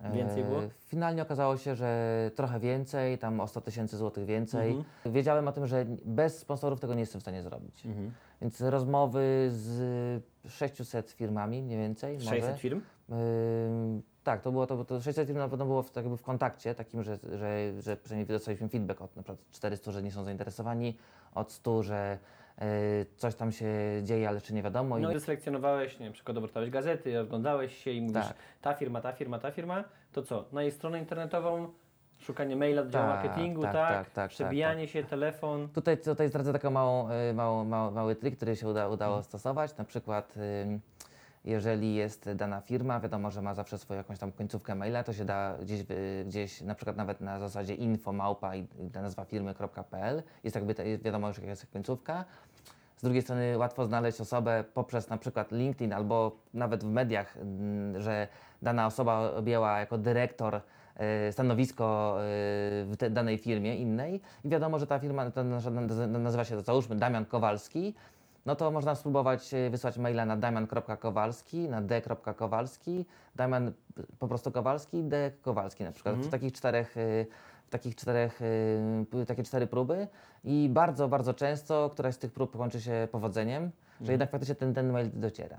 Więcej 0.00 0.44
było? 0.44 0.62
E, 0.62 0.68
Finalnie 0.70 1.22
okazało 1.22 1.56
się, 1.56 1.74
że 1.74 2.30
trochę 2.34 2.60
więcej, 2.60 3.18
tam 3.18 3.40
o 3.40 3.46
100 3.46 3.60
tysięcy 3.60 3.96
złotych 3.96 4.24
więcej. 4.24 4.70
Mhm. 4.70 5.14
Wiedziałem 5.14 5.48
o 5.48 5.52
tym, 5.52 5.66
że 5.66 5.86
bez 6.04 6.38
sponsorów 6.38 6.80
tego 6.80 6.94
nie 6.94 7.00
jestem 7.00 7.20
w 7.20 7.24
stanie 7.24 7.42
zrobić. 7.42 7.86
Mhm. 7.86 8.12
Więc 8.40 8.60
rozmowy 8.60 9.48
z 9.50 10.22
600 10.48 11.10
firmami 11.10 11.62
mniej 11.62 11.78
więcej. 11.78 12.14
może. 12.14 12.30
600 12.30 12.58
firm? 12.58 12.80
Ym, 13.10 14.02
tak, 14.24 14.42
to 14.42 14.52
było 14.52 14.66
to, 14.66 14.84
to 14.84 15.00
600 15.00 15.26
firm 15.26 15.38
na 15.38 15.48
pewno 15.48 15.64
było 15.64 15.82
w, 15.82 15.90
tak 15.90 16.04
jakby 16.04 16.16
w 16.16 16.22
kontakcie 16.22 16.74
takim, 16.74 17.02
że, 17.02 17.18
że, 17.32 17.72
że 17.82 17.96
przynajmniej 17.96 18.26
dostaliśmy 18.26 18.68
feedback 18.68 19.02
od 19.02 19.16
na 19.16 19.22
przykład 19.22 19.50
400, 19.50 19.92
że 19.92 20.02
nie 20.02 20.12
są 20.12 20.24
zainteresowani, 20.24 20.96
od 21.34 21.52
100, 21.52 21.82
że 21.82 22.18
coś 23.16 23.34
tam 23.34 23.52
się 23.52 23.66
dzieje, 24.02 24.28
ale 24.28 24.36
jeszcze 24.36 24.54
nie 24.54 24.62
wiadomo. 24.62 24.98
No 24.98 25.12
i 25.12 25.20
selekcjonowałeś, 25.20 25.98
nie 25.98 26.04
wiem, 26.06 26.12
przykład 26.12 26.36
obrotałeś 26.36 26.70
gazety, 26.70 27.20
oglądałeś 27.20 27.76
się 27.84 27.90
i 27.90 28.00
mówisz, 28.00 28.26
Tak. 28.26 28.36
ta 28.62 28.74
firma, 28.74 29.00
ta 29.00 29.12
firma, 29.12 29.38
ta 29.38 29.50
firma, 29.50 29.84
to 30.12 30.22
co? 30.22 30.44
Na 30.52 30.62
jej 30.62 30.72
stronę 30.72 30.98
internetową, 30.98 31.68
szukanie 32.18 32.56
maila 32.56 32.82
do 32.84 32.90
działu 32.90 33.06
Tak, 33.06 33.24
marketingu, 33.24 33.62
tak, 33.62 33.72
tak? 33.72 33.90
tak, 33.90 34.10
tak, 34.10 34.30
Przebijanie 34.30 34.88
się, 34.88 35.04
telefon. 35.04 35.68
Tutaj, 35.68 35.98
tutaj 35.98 36.28
zdradzę 36.28 36.52
taki 36.52 36.68
małą, 36.70 37.08
y, 37.30 37.34
mało, 37.34 37.64
mało, 37.64 37.90
mały 37.90 38.16
trik, 38.16 38.36
który 38.36 38.56
się 38.56 38.68
uda, 38.68 38.88
udało 38.88 39.22
stosować. 39.22 39.76
Na 39.76 39.84
przykład, 39.84 40.34
ym, 40.62 40.80
jeżeli 41.44 41.94
jest 41.94 42.32
dana 42.32 42.60
firma, 42.60 43.00
wiadomo, 43.00 43.30
że 43.30 43.42
ma 43.42 43.54
zawsze 43.54 43.78
swoją 43.78 43.98
jakąś 43.98 44.18
tam 44.18 44.32
końcówkę 44.32 44.74
maila, 44.74 45.04
to 45.04 45.12
się 45.12 45.24
da 45.24 45.56
gdzieś, 45.62 45.84
gdzieś 46.26 46.60
na 46.60 46.74
przykład 46.74 46.96
nawet 46.96 47.20
na 47.20 47.38
zasadzie 47.38 47.74
info, 47.74 48.12
małpa 48.12 48.56
i 48.56 48.66
nazwa 48.94 49.24
firmy.pl. 49.24 50.22
Jest 50.44 50.56
jakby, 50.56 50.98
wiadomo 50.98 51.28
już 51.28 51.36
jaka 51.38 51.50
jest 51.50 51.66
końcówka. 51.72 52.24
Z 52.98 53.02
drugiej 53.02 53.22
strony 53.22 53.58
łatwo 53.58 53.86
znaleźć 53.86 54.20
osobę 54.20 54.64
poprzez 54.74 55.08
na 55.08 55.18
przykład 55.18 55.52
LinkedIn 55.52 55.92
albo 55.92 56.36
nawet 56.54 56.84
w 56.84 56.90
mediach, 56.90 57.36
mm, 57.36 58.02
że 58.02 58.28
dana 58.62 58.86
osoba 58.86 59.30
objęła 59.36 59.78
jako 59.78 59.98
dyrektor 59.98 60.60
e, 60.96 61.32
stanowisko 61.32 62.16
e, 62.18 62.24
w 62.84 62.96
danej 63.10 63.38
firmie 63.38 63.76
innej 63.76 64.20
i 64.44 64.48
wiadomo, 64.48 64.78
że 64.78 64.86
ta 64.86 64.98
firma 64.98 65.30
to 65.30 65.44
nazywa 66.08 66.44
się, 66.44 66.60
załóżmy, 66.60 66.96
Damian 66.96 67.24
Kowalski, 67.24 67.94
no 68.46 68.56
to 68.56 68.70
można 68.70 68.94
spróbować 68.94 69.54
e, 69.54 69.70
wysłać 69.70 69.98
maila 69.98 70.26
na 70.26 70.36
damian.kowalski, 70.36 71.68
na 71.68 71.82
d.kowalski, 71.82 73.04
Damian 73.36 73.72
po 74.18 74.28
prostu 74.28 74.52
Kowalski, 74.52 75.02
d. 75.02 75.30
Kowalski 75.42 75.84
na 75.84 75.92
przykład. 75.92 76.16
W 76.16 76.30
takich 76.30 76.52
czterech, 76.52 76.94
takich 77.68 77.96
czterech, 77.96 78.40
p- 79.10 79.26
takie 79.26 79.42
cztery 79.42 79.66
próby 79.66 80.06
i 80.44 80.68
bardzo, 80.72 81.08
bardzo 81.08 81.34
często 81.34 81.90
któraś 81.90 82.14
z 82.14 82.18
tych 82.18 82.32
prób 82.32 82.56
kończy 82.56 82.80
się 82.80 83.08
powodzeniem, 83.12 83.70
że 84.00 84.12
jednak 84.12 84.30
faktycznie 84.30 84.54
ten, 84.54 84.74
ten 84.74 84.92
mail 84.92 85.10
dociera. 85.14 85.58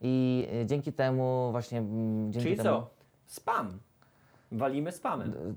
I 0.00 0.46
e, 0.62 0.66
dzięki 0.66 0.92
temu 0.92 1.48
właśnie... 1.52 1.78
mm, 1.78 2.32
Dzięki 2.32 2.44
Czyli 2.48 2.56
temu, 2.56 2.68
co? 2.68 2.90
Spam. 3.26 3.78
Walimy 4.52 4.92
spamem. 4.92 5.56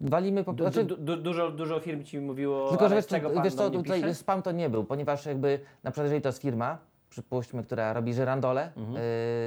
Walimy 0.00 0.44
po 0.44 0.52
Du, 0.52 0.64
znaczy, 0.64 0.84
du, 0.84 0.96
du, 0.96 1.16
dużo, 1.16 1.50
dużo 1.50 1.80
firm 1.80 2.04
ci 2.04 2.18
mówiło, 2.20 2.68
Tylko, 2.68 2.88
że 2.88 2.94
wiesz, 2.94 3.06
czego 3.06 3.30
pan 3.30 3.44
wiesz 3.44 3.54
co, 3.54 3.70
tutaj 3.70 4.00
pisze? 4.02 4.14
spam 4.14 4.42
to 4.42 4.52
nie 4.52 4.70
był, 4.70 4.84
ponieważ 4.84 5.26
jakby, 5.26 5.60
na 5.82 5.90
przykład 5.90 6.04
jeżeli 6.04 6.22
to 6.22 6.28
jest 6.28 6.42
firma, 6.42 6.78
przypuśćmy, 7.10 7.62
która 7.64 7.92
robi 7.92 8.14
żyrandole, 8.14 8.70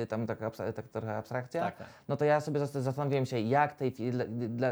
y, 0.04 0.08
tam 0.08 0.28
taka 0.28 0.50
abs- 0.50 0.74
tak 0.74 0.88
trochę 0.88 1.18
abstrakcja, 1.18 1.62
Tak, 1.64 1.76
tak. 1.78 1.88
no 2.08 2.18
to 2.18 2.26
ja 2.26 2.40
sobie 2.42 2.60
zas- 2.60 2.82
zastanowiłem 2.82 3.26
się, 3.26 3.40
jak 3.40 3.74
tej, 3.76 3.92
fi- 3.92 4.12
dla, 4.12 4.26
dla, 4.50 4.70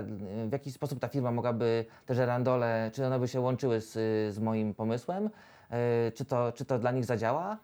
w 0.48 0.52
jaki 0.52 0.72
sposób 0.72 1.00
ta 1.00 1.08
firma 1.08 1.32
mogłaby 1.32 1.86
te 2.06 2.16
żyrandole, 2.16 2.92
czy 2.94 3.06
one 3.06 3.20
by 3.20 3.28
się 3.28 3.42
łączyły 3.42 3.82
z, 3.82 3.92
z 4.34 4.40
moim 4.40 4.74
pomysłem, 4.74 5.26
y, 6.08 6.12
czy, 6.12 6.26
to, 6.26 6.52
czy 6.52 6.66
to 6.66 6.80
dla 6.80 6.92
nich 6.92 7.06
zadziała 7.06 7.58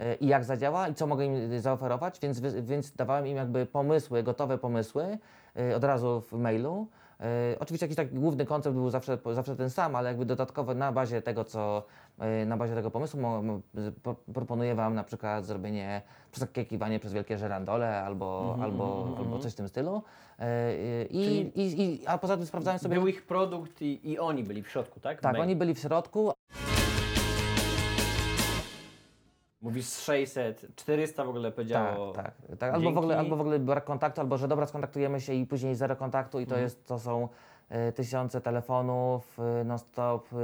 y, 0.00 0.14
i 0.14 0.26
jak 0.26 0.44
zadziała 0.44 0.88
i 0.88 0.94
co 0.94 1.06
mogę 1.06 1.24
im 1.24 1.60
zaoferować, 1.60 2.18
więc, 2.20 2.40
więc 2.40 2.92
dawałem 2.92 3.26
im 3.26 3.36
jakby 3.36 3.66
pomysły, 3.66 4.22
gotowe 4.22 4.58
pomysły 4.58 5.18
y, 5.70 5.76
od 5.76 5.84
razu 5.84 6.20
w 6.20 6.32
mailu. 6.32 6.86
Y, 7.22 7.58
Oczywiście 7.58 7.84
jakiś 7.86 7.96
taki 7.96 8.14
główny 8.14 8.46
koncept 8.46 8.76
był 8.76 8.90
zawsze, 8.90 9.18
zawsze 9.32 9.56
ten 9.56 9.70
sam, 9.70 9.96
ale 9.96 10.08
jakby 10.08 10.26
dodatkowo 10.26 10.74
na 10.74 10.92
bazie 10.92 11.22
tego, 11.22 11.44
co 11.44 11.82
y, 12.42 12.46
na 12.46 12.56
bazie 12.56 12.74
tego 12.74 12.90
pomysłu 12.90 13.20
proponuję 14.34 14.74
Wam 14.74 14.94
na 14.94 15.04
przykład 15.04 15.44
zrobienie 15.44 16.02
przeskakiwanie 16.32 16.98
przez 16.98 17.12
wielkie 17.12 17.38
żerandole 17.38 18.02
albo, 18.02 18.58
albo, 18.62 19.14
albo 19.18 19.38
coś 19.38 19.52
w 19.52 19.56
tym 19.56 19.68
stylu. 19.68 20.02
Y, 20.40 20.44
i, 21.10 21.24
Czyli- 21.24 21.60
i, 21.60 21.82
i, 21.82 22.06
a 22.06 22.18
poza 22.18 22.36
tym 22.36 22.46
sprawdzałem 22.46 22.78
sobie... 22.78 22.94
Był 22.96 23.06
ich 23.06 23.26
produkt 23.26 23.82
i, 23.82 24.10
i 24.10 24.18
oni 24.18 24.44
byli 24.44 24.62
w 24.62 24.68
środku, 24.68 25.00
tak? 25.00 25.20
tak, 25.20 25.38
oni 25.38 25.56
byli 25.56 25.74
w 25.74 25.78
środku, 25.78 26.32
Mówisz 29.62 29.86
600, 29.86 30.66
400 30.76 31.24
w 31.24 31.28
ogóle 31.28 31.48
Tak, 31.48 31.54
powiedziało. 31.54 32.12
tak, 32.12 32.34
tak. 32.58 32.74
Albo, 32.74 32.92
w 32.92 32.98
ogóle, 32.98 33.18
albo 33.18 33.36
w 33.36 33.40
ogóle 33.40 33.58
brak 33.58 33.84
kontaktu, 33.84 34.20
albo 34.20 34.38
że 34.38 34.48
dobra, 34.48 34.66
skontaktujemy 34.66 35.20
się 35.20 35.32
i 35.34 35.46
później 35.46 35.74
zero 35.74 35.96
kontaktu 35.96 36.40
i 36.40 36.46
to, 36.46 36.50
Mhm. 36.54 36.62
jest, 36.64 36.86
to 36.86 36.98
są 36.98 37.28
y, 37.88 37.92
tysiące 37.92 38.40
telefonów 38.40 39.38
y, 39.60 39.64
non-stop 39.64 40.32
y, 40.32 40.36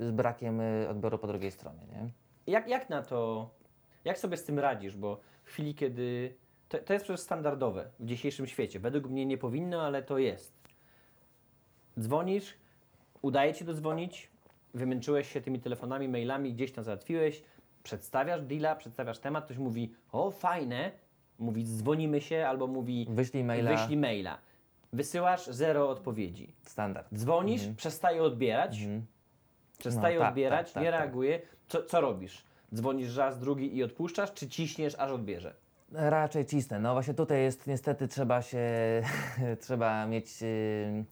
z 0.00 0.10
brakiem 0.10 0.60
odbioru 0.90 1.18
po 1.18 1.26
drugiej 1.26 1.50
stronie. 1.50 1.80
Nie? 1.92 2.10
Jak, 2.46 2.68
jak 2.68 2.90
na 2.90 3.02
to, 3.02 3.50
jak 4.04 4.18
sobie 4.18 4.36
z 4.36 4.44
tym 4.44 4.58
radzisz? 4.58 4.96
Bo 4.96 5.20
w 5.44 5.48
chwili, 5.48 5.74
kiedy. 5.74 6.34
To, 6.68 6.78
to 6.78 6.92
jest 6.92 7.04
przecież 7.04 7.20
standardowe 7.20 7.90
w 8.00 8.04
dzisiejszym 8.04 8.46
świecie. 8.46 8.80
Według 8.80 9.06
mnie 9.06 9.26
nie 9.26 9.38
powinno, 9.38 9.82
ale 9.82 10.02
to 10.02 10.18
jest. 10.18 10.52
Dzwonisz, 12.00 12.54
udaje 13.22 13.54
ci 13.54 13.64
dodzwonić, 13.64 14.30
wymęczyłeś 14.74 15.32
się 15.32 15.40
tymi 15.40 15.60
telefonami, 15.60 16.08
mailami, 16.08 16.52
gdzieś 16.54 16.72
tam 16.72 16.84
załatwiłeś, 16.84 17.42
przedstawiasz 17.82 18.42
deala, 18.42 18.76
przedstawiasz 18.76 19.18
temat, 19.18 19.44
ktoś 19.44 19.56
mówi, 19.58 19.92
o 20.12 20.30
fajne, 20.30 20.90
mówi 21.38 21.64
dzwonimy 21.64 22.20
się, 22.20 22.46
albo 22.46 22.66
mówi 22.66 23.06
Wyślij 23.10 23.44
maila. 23.44 23.70
wyślij 23.70 23.96
maila. 23.96 24.38
Wysyłasz 24.92 25.46
zero 25.46 25.90
odpowiedzi. 25.90 26.54
Standard. 26.62 27.14
Dzwonisz, 27.14 27.68
przestaje 27.76 28.22
odbierać, 28.22 28.78
przestaje 29.78 30.14
No, 30.14 30.20
tak, 30.20 30.30
odbierać, 30.30 30.66
tak, 30.66 30.74
tak, 30.74 30.82
nie 30.82 30.90
reaguje. 30.90 31.40
Co, 31.68 31.82
co 31.82 32.00
robisz? 32.00 32.44
Dzwonisz 32.74 33.16
raz, 33.16 33.38
drugi 33.38 33.76
i 33.76 33.82
odpuszczasz, 33.82 34.32
czy 34.32 34.48
ciśniesz, 34.48 34.94
aż 34.98 35.10
odbierze? 35.10 35.54
Raczej 35.92 36.46
cisnę. 36.46 36.78
No 36.78 36.92
właśnie 36.92 37.14
tutaj 37.14 37.42
jest 37.42 37.66
niestety 37.66 38.08
trzeba 38.08 38.42
się, 38.42 38.58
trzeba 39.60 40.06
mieć 40.06 40.42
y, 40.42 41.04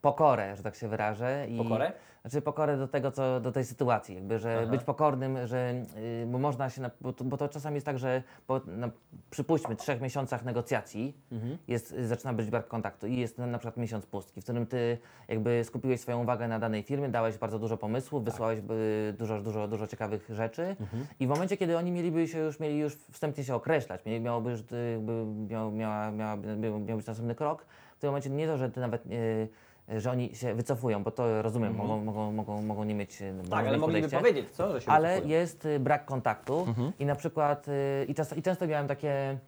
pokorę, 0.00 0.56
że 0.56 0.62
tak 0.62 0.74
się 0.74 0.88
wyrażę. 0.88 1.46
I, 1.48 1.58
Pokorę? 1.58 1.92
Znaczy 2.24 2.42
pokorę 2.42 2.76
do 2.76 2.88
tego, 2.88 3.10
co, 3.10 3.40
do 3.40 3.52
tej 3.52 3.64
sytuacji, 3.64 4.14
jakby, 4.14 4.38
że 4.38 4.58
Aha. 4.62 4.70
być 4.70 4.84
pokornym, 4.84 5.46
że, 5.46 5.74
y, 6.22 6.26
bo 6.26 6.38
można 6.38 6.70
się, 6.70 6.82
na, 6.82 6.90
bo, 7.00 7.12
to, 7.12 7.24
bo 7.24 7.36
to 7.36 7.48
czasami 7.48 7.74
jest 7.74 7.86
tak, 7.86 7.98
że 7.98 8.22
po, 8.46 8.60
na, 8.66 8.90
przypuśćmy 9.30 9.76
trzech 9.76 10.00
miesiącach 10.00 10.44
negocjacji 10.44 11.16
Mhm. 11.32 11.58
jest, 11.68 11.94
zaczyna 12.02 12.32
być 12.32 12.50
brak 12.50 12.68
kontaktu 12.68 13.06
i 13.06 13.16
jest 13.16 13.38
na, 13.38 13.46
na 13.46 13.58
przykład 13.58 13.76
miesiąc 13.76 14.06
pustki, 14.06 14.40
w 14.40 14.44
którym 14.44 14.66
ty 14.66 14.98
jakby 15.28 15.64
skupiłeś 15.64 16.00
swoją 16.00 16.22
uwagę 16.22 16.48
na 16.48 16.58
danej 16.58 16.82
firmie, 16.82 17.08
dałeś 17.08 17.38
bardzo 17.38 17.58
dużo 17.58 17.76
pomysłów, 17.76 18.24
wysłałeś 18.24 18.58
y, 18.58 19.12
dużo, 19.18 19.40
dużo, 19.40 19.68
dużo 19.68 19.86
ciekawych 19.86 20.30
rzeczy 20.30 20.76
i 21.20 21.26
w 21.26 21.30
momencie, 21.30 21.56
kiedy 21.56 21.78
oni 21.78 21.92
mieliby 21.92 22.28
się 22.28 22.38
już, 22.38 22.60
mieli 22.60 22.78
już 22.78 22.96
wstępnie 22.96 23.44
się 23.44 23.54
określać, 23.54 24.04
mieli, 24.04 24.20
miałoby, 24.20 24.50
jakby, 24.92 25.24
miał, 25.48 25.72
miała, 25.72 26.10
miała, 26.10 26.36
miał, 26.36 26.80
miał 26.80 26.96
być 26.96 27.06
następny 27.06 27.34
krok, 27.34 27.66
w 27.96 28.00
tym 28.00 28.08
momencie 28.08 28.30
nie 28.30 28.46
to, 28.46 28.58
że 28.58 28.70
ty 28.70 28.80
nawet 28.80 29.06
y, 29.06 29.48
że 29.88 30.10
oni 30.10 30.34
się 30.34 30.54
wycofują, 30.54 31.02
bo 31.02 31.10
to 31.10 31.42
rozumiem, 31.42 31.74
mogą, 31.74 32.04
mogą, 32.04 32.32
mogą, 32.32 32.62
mogą 32.62 32.84
nie 32.84 32.94
mieć 32.94 33.22
mogą 33.36 33.48
Tak, 33.48 33.66
ale 33.66 33.78
mogliby 33.78 34.08
powiedzieć, 34.08 34.50
co? 34.50 34.72
Że 34.72 34.80
się 34.80 34.90
Ale 34.90 35.08
wycofują. 35.08 35.38
jest 35.38 35.64
y, 35.64 35.80
brak 35.80 36.04
kontaktu 36.04 36.66
i 36.98 37.06
na 37.06 37.14
przykład 37.16 37.68
y, 37.68 38.04
i, 38.08 38.14
czas, 38.14 38.36
i 38.36 38.42
często 38.42 38.66
miałem 38.66 38.88
takie, 38.88 39.38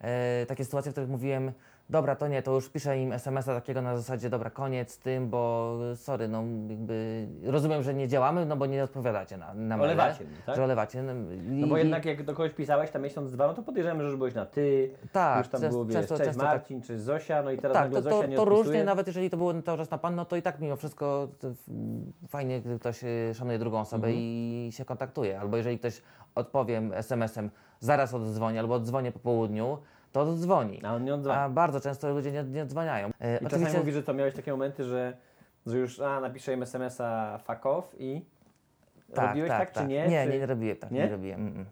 e, 0.00 0.46
takie 0.46 0.64
sytuacje, 0.64 0.90
w 0.90 0.94
których 0.94 1.10
mówiłem, 1.10 1.52
dobra, 1.90 2.16
to 2.16 2.28
nie, 2.28 2.42
to 2.42 2.54
już 2.54 2.68
piszę 2.68 2.98
im 2.98 3.12
SMS-a 3.12 3.54
takiego 3.54 3.82
na 3.82 3.96
zasadzie, 3.96 4.30
dobra, 4.30 4.50
koniec 4.50 4.92
z 4.92 4.98
tym, 4.98 5.30
bo 5.30 5.74
sorry, 5.94 6.28
no 6.28 6.42
jakby 6.68 7.26
rozumiem, 7.44 7.82
że 7.82 7.94
nie 7.94 8.08
działamy, 8.08 8.46
no 8.46 8.56
bo 8.56 8.66
nie 8.66 8.84
odpowiadacie 8.84 9.36
na, 9.36 9.54
na 9.54 9.76
maile, 9.76 9.88
Olewacie 9.90 10.24
mnie, 10.24 10.36
tak? 10.46 10.56
Że 10.56 10.64
olewacie. 10.64 11.02
No, 11.02 11.12
No 11.48 11.66
bo 11.66 11.76
i- 11.76 11.78
jednak 11.80 12.04
jak 12.04 12.22
do 12.24 12.32
kogoś 12.34 12.52
pisałeś 12.52 12.90
tam 12.90 13.02
miesiąc, 13.02 13.32
dwa, 13.32 13.46
no 13.46 13.54
to 13.54 13.62
podejrzewamy, 13.62 14.02
że 14.02 14.08
już 14.08 14.16
byłeś 14.18 14.34
na 14.34 14.46
ty, 14.46 14.90
Tak, 15.12 15.38
już 15.38 15.48
tam 15.48 15.60
często- 15.60 15.72
było, 15.72 15.84
wiesz, 15.84 15.94
często- 15.96 16.16
cześć 16.16 16.28
często 16.28 16.42
tak. 16.42 16.52
Marcin, 16.52 16.82
czy 16.82 16.98
Zosia, 17.00 17.42
no 17.42 17.50
i 17.50 17.56
teraz 17.58 17.74
tak, 17.74 17.84
nagle 17.84 18.02
to, 18.02 18.10
Zosia 18.10 18.22
to, 18.22 18.26
nie 18.28 18.36
to 18.36 18.42
odpisuje. 18.42 18.64
różnie, 18.64 18.84
nawet 18.84 19.06
jeżeli 19.06 19.30
to 19.30 19.36
było 19.36 19.62
cały 19.62 19.78
czas 19.78 19.90
na 19.90 19.98
pan, 19.98 20.14
no 20.14 20.24
to 20.24 20.36
i 20.36 20.42
tak 20.42 20.60
mimo 20.60 20.76
wszystko 20.76 21.28
to 21.40 21.48
f- 21.48 21.68
fajnie, 22.28 22.60
gdy 22.60 22.78
ktoś 22.78 23.04
y, 23.04 23.30
szanuje 23.34 23.58
drugą 23.58 23.80
osobę 23.80 24.06
Mhm. 24.06 24.16
i 24.16 24.68
się 24.72 24.84
kontaktuje. 24.84 25.40
Albo 25.40 25.56
jeżeli 25.56 25.78
ktoś 25.78 26.02
odpowiem 26.34 26.92
SMS-em, 26.92 27.50
zaraz 27.80 28.14
odzwoni, 28.14 28.58
albo 28.58 28.74
odzwonię 28.74 29.12
po 29.12 29.18
południu, 29.18 29.78
to 30.12 30.20
odzwoni. 30.20 30.84
A 30.84 30.94
on 30.94 31.04
nie 31.04 31.14
odzwania. 31.14 31.40
A 31.40 31.48
bardzo 31.48 31.80
często 31.80 32.14
ludzie 32.14 32.32
nie, 32.32 32.44
nie 32.44 32.62
odzwaniają. 32.62 33.10
E, 33.20 33.38
I 33.38 33.46
czasami 33.46 33.78
mówi, 33.78 33.92
że 33.92 34.02
to 34.02 34.14
miałeś 34.14 34.34
takie 34.34 34.50
momenty, 34.50 34.84
że, 34.84 35.16
że 35.66 35.78
już 35.78 36.00
a, 36.00 36.20
napiszę 36.20 36.52
im 36.54 36.62
SMS-a 36.62 37.38
fuck 37.38 37.66
off 37.66 37.94
i 37.98 38.24
robiłeś 39.08 39.48
tak, 39.48 39.72
czy 39.72 39.86
nie? 39.86 40.08
Nie, 40.08 40.24
czy... 40.24 40.32
nie, 40.32 40.38
nie 40.38 40.46
robiłem 40.46 40.76
tak, 40.76 40.90
nie, 40.90 40.98
Nie? 41.00 41.08
robiłem. 41.08 41.40
Mm, 41.40 41.54
mm. 41.54 41.66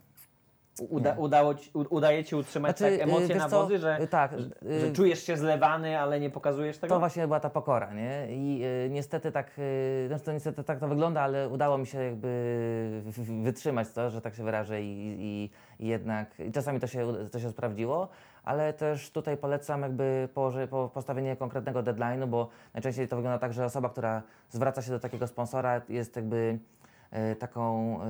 Uda, 0.81 1.15
udało 1.19 1.55
ci, 1.55 1.71
udaje 1.75 2.25
ci 2.25 2.37
utrzymać 2.37 2.79
Znaczy, 2.79 2.99
tak 2.99 3.09
y, 3.09 3.11
emocje 3.11 3.37
na 3.37 3.49
wodzy, 3.49 3.79
że, 3.79 4.01
y, 4.01 4.07
tak, 4.07 4.33
że, 4.41 4.71
y, 4.71 4.81
że 4.81 4.93
czujesz 4.93 5.23
się 5.27 5.37
zlewany, 5.37 6.01
ale 6.01 6.21
nie 6.21 6.31
pokazujesz 6.31 6.79
tego? 6.79 6.95
To 6.95 6.99
właśnie 6.99 7.27
była 7.27 7.41
ta 7.41 7.51
pokora, 7.51 7.93
nie? 7.93 8.27
I 8.31 8.65
y, 8.87 8.91
niestety 8.91 9.33
tak, 9.33 9.51
y, 9.59 10.09
no 10.11 10.19
to 10.19 10.33
niestety 10.33 10.65
tak 10.65 10.81
to 10.81 10.89
wygląda, 10.89 11.21
ale 11.21 11.49
udało 11.49 11.79
mi 11.79 11.87
się 11.87 12.05
jakby 12.05 13.03
wytrzymać 13.43 13.89
to, 13.91 14.11
że 14.11 14.21
tak 14.21 14.35
się 14.35 14.45
wyrażę 14.45 14.83
i, 14.83 15.17
i, 15.21 15.51
i 15.85 15.89
jednak 15.89 16.41
i 16.41 16.53
czasami 16.53 16.81
to 16.81 16.87
się, 16.87 17.13
to 17.33 17.41
się 17.41 17.51
sprawdziło, 17.51 18.09
ale 18.45 18.73
też 18.73 19.11
tutaj 19.11 19.37
polecam 19.37 19.83
jakby 19.83 20.29
położy, 20.35 20.67
po, 20.67 20.91
postawienie 20.95 21.37
konkretnego 21.37 21.83
deadline'u, 21.83 22.27
bo 22.27 22.49
najczęściej 22.75 23.09
to 23.09 23.17
wygląda 23.17 23.39
tak, 23.39 23.53
że 23.53 23.65
osoba, 23.65 23.89
która 23.89 24.23
zwraca 24.51 24.83
się 24.83 24.91
do 24.91 25.01
takiego 25.01 25.27
sponsora 25.27 25.81
jest 25.89 26.17
jakby 26.17 26.59
taką, 27.39 27.99
e, 28.03 28.07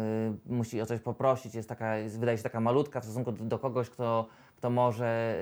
musi 0.46 0.82
o 0.82 0.86
coś 0.86 1.00
poprosić, 1.00 1.54
jest 1.54 1.68
taka, 1.68 1.96
jest, 1.96 2.20
wydaje 2.20 2.38
się 2.38 2.44
taka 2.44 2.60
malutka 2.60 3.00
w 3.00 3.04
stosunku 3.04 3.32
do, 3.32 3.44
do 3.44 3.58
kogoś, 3.58 3.90
kto, 3.90 4.26
kto 4.56 4.70
może 4.70 5.36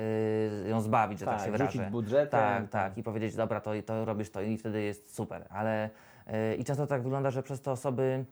e, 0.64 0.68
ją 0.68 0.80
zbawić, 0.80 1.18
że 1.18 1.24
tak, 1.26 1.36
Tak, 1.36 1.46
się 1.46 1.52
wyrażę. 1.52 1.88
budżetem. 1.90 2.40
Tak, 2.40 2.68
tak, 2.68 2.98
i 2.98 3.02
powiedzieć, 3.02 3.34
dobra, 3.36 3.60
to, 3.60 3.70
to 3.86 4.04
robisz 4.04 4.30
to 4.30 4.40
i 4.42 4.56
wtedy 4.58 4.82
jest 4.82 5.14
super, 5.14 5.46
ale 5.50 5.90
e, 6.26 6.54
i 6.54 6.64
często 6.64 6.86
tak 6.86 7.02
wygląda, 7.02 7.30
że 7.30 7.42
przez 7.42 7.60
te 7.62 7.70
osoby 7.70 8.24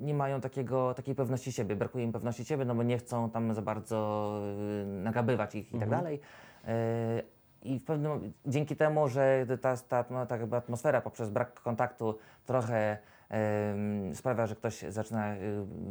nie 0.00 0.14
mają 0.14 0.40
takiego, 0.40 0.94
takiej 0.94 1.14
pewności 1.14 1.52
siebie, 1.52 1.76
brakuje 1.76 2.04
im 2.04 2.12
pewności 2.12 2.44
siebie, 2.44 2.64
no 2.64 2.74
bo 2.74 2.82
nie 2.82 2.98
chcą 2.98 3.30
tam 3.30 3.54
za 3.54 3.62
bardzo 3.62 4.30
nagabywać 4.86 5.54
ich 5.54 5.74
i 5.74 5.78
tak 5.78 5.88
dalej. 5.88 6.20
E, 6.68 7.22
I 7.62 7.78
w 7.78 7.84
pewnym, 7.84 8.32
dzięki 8.46 8.76
temu, 8.76 9.08
że 9.08 9.46
ta, 9.60 9.76
ta, 9.76 10.02
atmo- 10.02 10.26
ta 10.26 10.36
jakby 10.36 10.56
atmosfera 10.56 11.00
poprzez 11.00 11.30
brak 11.30 11.60
kontaktu 11.60 12.18
trochę 12.46 12.98
sprawia, 14.14 14.46
że 14.46 14.54
ktoś 14.56 14.80
zaczyna 14.88 15.34
y, 15.34 15.38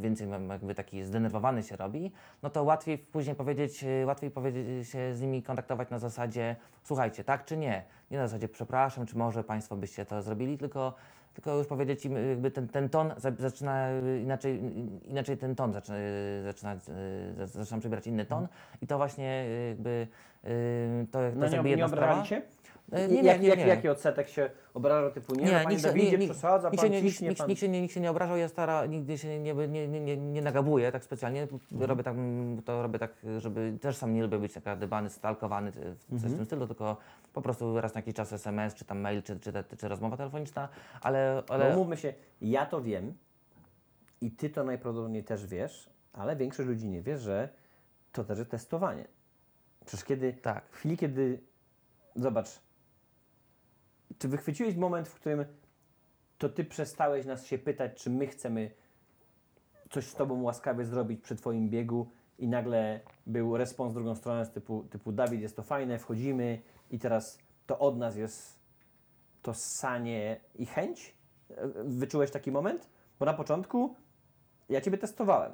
więcej 0.01 0.27
jakby 0.49 0.75
taki 0.75 1.03
zdenerwowany 1.03 1.63
się 1.63 1.75
robi, 1.75 2.11
no 2.43 2.49
to 2.49 2.63
łatwiej 2.63 2.97
później 2.97 3.35
powiedzieć, 3.35 3.83
y, 3.83 4.05
łatwiej 4.05 4.31
powiedzieć 4.31 4.89
się 4.89 5.15
z 5.15 5.21
nimi 5.21 5.43
kontaktować 5.43 5.89
na 5.89 5.99
zasadzie 5.99 6.55
słuchajcie, 6.83 7.23
tak 7.23 7.45
czy 7.45 7.57
nie? 7.57 7.83
Nie 8.11 8.17
na 8.17 8.27
zasadzie 8.27 8.49
przepraszam, 8.49 9.05
czy 9.05 9.17
może 9.17 9.43
Państwo 9.43 9.75
byście 9.75 10.05
to 10.05 10.21
zrobili, 10.21 10.57
tylko 10.57 10.93
tylko 11.33 11.57
już 11.57 11.67
powiedzieć 11.67 12.05
im, 12.05 12.29
jakby 12.29 12.51
ten, 12.51 12.67
ten 12.67 12.89
ton 12.89 13.11
za- 13.17 13.31
zaczyna 13.31 13.89
y, 13.91 14.19
inaczej, 14.23 14.55
y, 15.05 15.07
inaczej 15.09 15.37
ten 15.37 15.55
ton 15.55 15.73
zaczyna, 15.73 15.97
y, 15.97 16.41
zaczyna, 16.43 16.73
y, 16.73 16.77
za- 17.37 17.47
zaczyna 17.47 17.79
przybierać 17.79 18.07
inny 18.07 18.25
ton 18.25 18.47
i 18.81 18.87
to 18.87 18.97
właśnie 18.97 19.45
y, 19.47 19.67
jakby 19.69 20.07
y, 20.45 21.07
to, 21.11 21.19
to 21.19 21.35
No 21.35 21.41
jest 21.41 21.51
nie, 21.51 21.55
jakby 21.57 21.69
nie 21.69 21.69
jedna 21.69 21.85
obrażali 21.85 22.25
sprawa. 22.27 22.43
E, 22.91 23.07
nie, 23.07 23.21
jak, 23.21 23.41
nie, 23.41 23.47
jak, 23.47 23.59
nie. 23.59 23.67
Jaki 23.67 23.89
odsetek 23.89 24.29
się 24.29 24.49
obraża 24.73 25.09
typu 25.11 25.35
nie, 25.35 25.45
no, 25.45 25.51
panie 25.51 25.67
nikt 25.69 25.83
Dawidzie, 25.83 26.17
nikt- 26.17 26.31
przesadza, 26.33 26.69
nikt 26.69 26.81
pan 26.81 26.85
się 26.85 26.95
nie, 26.95 27.01
nikt, 27.01 27.13
ciśnie, 27.13 27.29
nikt, 27.29 27.39
pan... 27.41 27.49
nikt, 27.49 27.61
się 27.61 27.69
nie, 27.69 27.81
nikt 27.81 27.93
się 27.93 27.99
nie 27.99 28.11
obrażał, 28.11 28.37
ja 28.37 28.47
stara, 28.47 28.85
nigdy 28.85 29.17
się 29.17 29.39
nie, 29.39 29.53
nie, 29.53 29.87
nie, 29.87 29.99
nie, 29.99 30.17
nie 30.17 30.41
nagabuję 30.41 30.91
tak 30.91 31.03
specjalnie, 31.03 31.47
robię 31.79 32.03
tak, 32.03 32.15
to 32.65 32.81
robię 32.83 32.99
tak, 32.99 33.11
żeby, 33.37 33.77
też 33.81 33.97
sam 33.97 34.13
nie 34.13 34.21
lubię 34.21 34.37
być 34.39 34.53
taka 34.53 34.75
dybany, 34.75 35.09
stalkowany, 35.09 35.71
czy 35.71 35.95
w- 36.09 36.21
coś 36.21 36.31
w 36.31 36.35
tym 36.35 36.45
stylu, 36.45 36.67
tylko 36.67 36.97
po 37.33 37.41
prostu 37.41 37.81
raz 37.81 37.93
na 37.93 37.99
jakiś 37.99 38.13
czas 38.15 38.33
SMS, 38.33 38.73
czy 38.75 38.85
tam 38.85 38.99
mail, 38.99 39.23
czy, 39.23 39.39
czy, 39.39 39.53
te- 39.53 39.63
czy 39.77 39.87
rozmowa 39.87 40.17
telefoniczna, 40.17 40.69
ale, 41.01 41.43
No 41.49 41.53
ale 41.55 41.75
umówmy 41.75 41.97
się, 41.97 42.13
ja 42.41 42.65
to 42.65 42.81
wiem 42.81 43.13
i 44.21 44.31
ty 44.31 44.49
to 44.49 44.63
najprawdopodobniej 44.63 45.23
też 45.23 45.45
wiesz, 45.47 45.89
ale 46.13 46.35
większość 46.35 46.69
ludzi 46.69 46.87
nie 46.87 47.01
wie, 47.01 47.17
że 47.17 47.49
to 48.11 48.23
też 48.23 48.37
jest 48.37 48.51
testowanie. 48.51 49.05
Przecież 49.85 50.05
kiedy, 50.05 50.33
Tak. 50.33 50.63
w 50.69 50.75
chwili 50.75 50.97
kiedy, 50.97 51.39
zobacz, 52.15 52.47
czy 54.17 54.27
wychwyciłeś 54.27 54.75
moment, 54.75 55.07
w 55.07 55.15
którym 55.15 55.45
to 56.37 56.49
ty 56.49 56.63
przestałeś 56.65 57.25
nas 57.25 57.45
się 57.45 57.57
pytać, 57.57 58.03
czy 58.03 58.09
my 58.09 58.27
chcemy 58.27 58.71
coś 59.89 60.07
z 60.07 60.15
tobą 60.15 60.41
łaskawie 60.41 60.85
zrobić 60.85 61.21
przy 61.21 61.35
twoim 61.35 61.69
biegu 61.69 62.11
i 62.37 62.47
nagle 62.47 62.99
był 63.27 63.57
respons 63.57 63.93
drugą 63.93 64.15
stronę 64.15 64.45
z 64.45 64.51
typu, 64.51 64.83
typu 64.83 65.11
Dawid, 65.11 65.41
jest 65.41 65.55
to 65.55 65.63
fajne, 65.63 65.99
wchodzimy 65.99 66.61
i 66.91 66.99
teraz 66.99 67.39
to 67.65 67.79
od 67.79 67.97
nas 67.97 68.15
jest 68.15 68.59
to 69.41 69.53
sanie 69.53 70.39
i 70.55 70.65
chęć? 70.65 71.15
Wyczułeś 71.85 72.31
taki 72.31 72.51
moment? 72.51 72.89
Bo 73.19 73.25
na 73.25 73.33
początku 73.33 73.95
ja 74.69 74.81
Ciebie 74.81 74.97
testowałem. 74.97 75.51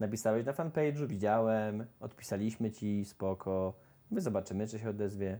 Napisałeś 0.00 0.46
na 0.46 0.52
fanpage'u, 0.52 1.06
widziałem, 1.06 1.86
odpisaliśmy 2.00 2.70
Ci, 2.70 3.04
spoko. 3.04 3.74
My 4.10 4.20
zobaczymy, 4.20 4.66
czy 4.66 4.78
się 4.78 4.90
odezwie. 4.90 5.38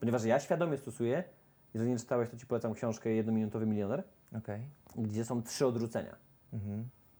Ponieważ 0.00 0.24
ja 0.24 0.40
świadomie 0.40 0.78
stosuję, 0.78 1.24
jeżeli 1.74 1.90
nie 1.90 1.98
czytałeś, 1.98 2.30
to 2.30 2.36
Ci 2.36 2.46
polecam 2.46 2.74
książkę 2.74 3.10
Jednominutowy 3.10 3.66
Milioner, 3.66 4.04
Okej. 4.38 4.66
gdzie 4.96 5.24
są 5.24 5.42
trzy 5.42 5.66
odrzucenia. 5.66 6.16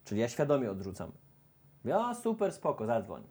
Czyli 0.04 0.20
ja 0.20 0.28
świadomie 0.28 0.70
odrzucam. 0.70 1.12
O 1.92 2.14
super, 2.14 2.52
spoko, 2.52 2.86
zadzwoń. 2.86 3.22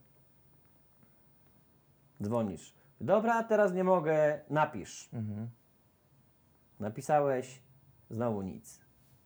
Dzwonisz. 2.24 2.74
Dobra, 3.02 3.44
teraz 3.44 3.74
nie 3.74 3.84
mogę, 3.84 4.40
napisz. 4.50 5.10
Napisałeś, 6.80 7.62
znowu 8.10 8.42
nic. 8.42 8.80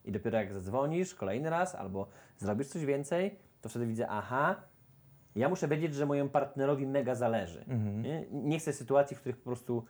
I 0.04 0.12
dopiero 0.12 0.38
jak 0.38 0.52
zadzwonisz 0.52 1.14
kolejny 1.14 1.50
raz 1.50 1.74
albo 1.74 2.08
zrobisz 2.38 2.68
coś 2.68 2.84
więcej, 2.84 3.38
to 3.60 3.68
wtedy 3.68 3.86
widzę, 3.86 4.08
aha, 4.08 4.56
ja 5.36 5.48
muszę 5.48 5.68
wiedzieć, 5.68 5.94
że 5.94 6.06
mojemu 6.06 6.30
partnerowi 6.30 6.86
mega 6.86 7.14
zależy. 7.14 7.64
Nie? 8.02 8.26
nie 8.30 8.58
chcę 8.58 8.72
sytuacji, 8.72 9.16
w 9.16 9.20
których 9.20 9.36
po 9.36 9.44
prostu, 9.44 9.84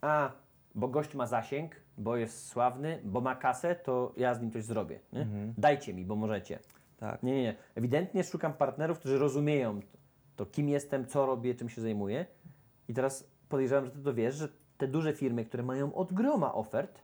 a, 0.00 0.32
bo 0.76 0.88
gość 0.88 1.14
ma 1.14 1.26
zasięg, 1.26 1.76
bo 1.98 2.16
jest 2.16 2.48
sławny, 2.48 3.00
bo 3.04 3.20
ma 3.20 3.34
kasę, 3.34 3.74
to 3.74 4.12
ja 4.16 4.34
z 4.34 4.40
nim 4.40 4.50
coś 4.50 4.64
zrobię. 4.64 5.00
Nie? 5.12 5.26
Dajcie 5.58 5.94
mi, 5.94 6.04
bo 6.04 6.16
możecie. 6.16 6.58
Tak. 6.96 7.22
Nie, 7.22 7.34
nie, 7.34 7.42
nie. 7.42 7.54
Ewidentnie 7.74 8.24
szukam 8.24 8.52
partnerów, 8.52 8.98
którzy 8.98 9.18
rozumieją 9.18 9.80
to, 9.80 9.86
to, 10.36 10.46
kim 10.46 10.68
jestem, 10.68 11.06
co 11.06 11.26
robię, 11.26 11.54
czym 11.54 11.68
się 11.68 11.82
zajmuję. 11.82 12.26
I 12.88 12.94
teraz 12.94 13.30
podejrzewam, 13.48 13.84
że 13.84 13.90
ty 13.90 14.02
to 14.02 14.14
wiesz, 14.14 14.34
że 14.34 14.48
te 14.78 14.88
duże 14.88 15.12
firmy, 15.12 15.44
które 15.44 15.62
mają 15.62 15.94
od 15.94 16.12
groma 16.12 16.54
ofert, 16.54 17.02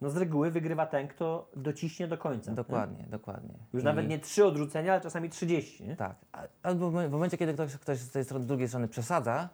no 0.00 0.10
z 0.10 0.16
reguły 0.16 0.50
wygrywa 0.50 0.86
ten, 0.86 1.08
kto 1.08 1.50
dociśnie 1.56 2.08
do 2.08 2.18
końca. 2.18 2.50
nie? 2.50 2.56
Dokładnie, 2.56 3.04
dokładnie. 3.08 3.54
Już 3.72 3.82
I- 3.82 3.86
nawet 3.86 4.08
nie 4.08 4.18
trzy 4.18 4.44
odrzucenia, 4.46 4.92
ale 4.92 5.00
czasami 5.00 5.30
30. 5.30 5.84
Nie? 5.84 5.96
Tak. 5.96 6.16
Albo 6.62 6.90
w 6.90 6.94
mo- 6.94 7.08
w 7.08 7.10
momencie, 7.12 7.38
kiedy 7.38 7.52
ktoś, 7.54 7.76
ktoś 7.76 7.98
z 7.98 8.10
tej 8.10 8.24
strony, 8.24 8.44
drugiej 8.46 8.68
strony 8.68 8.88
przesadza, 8.88 9.48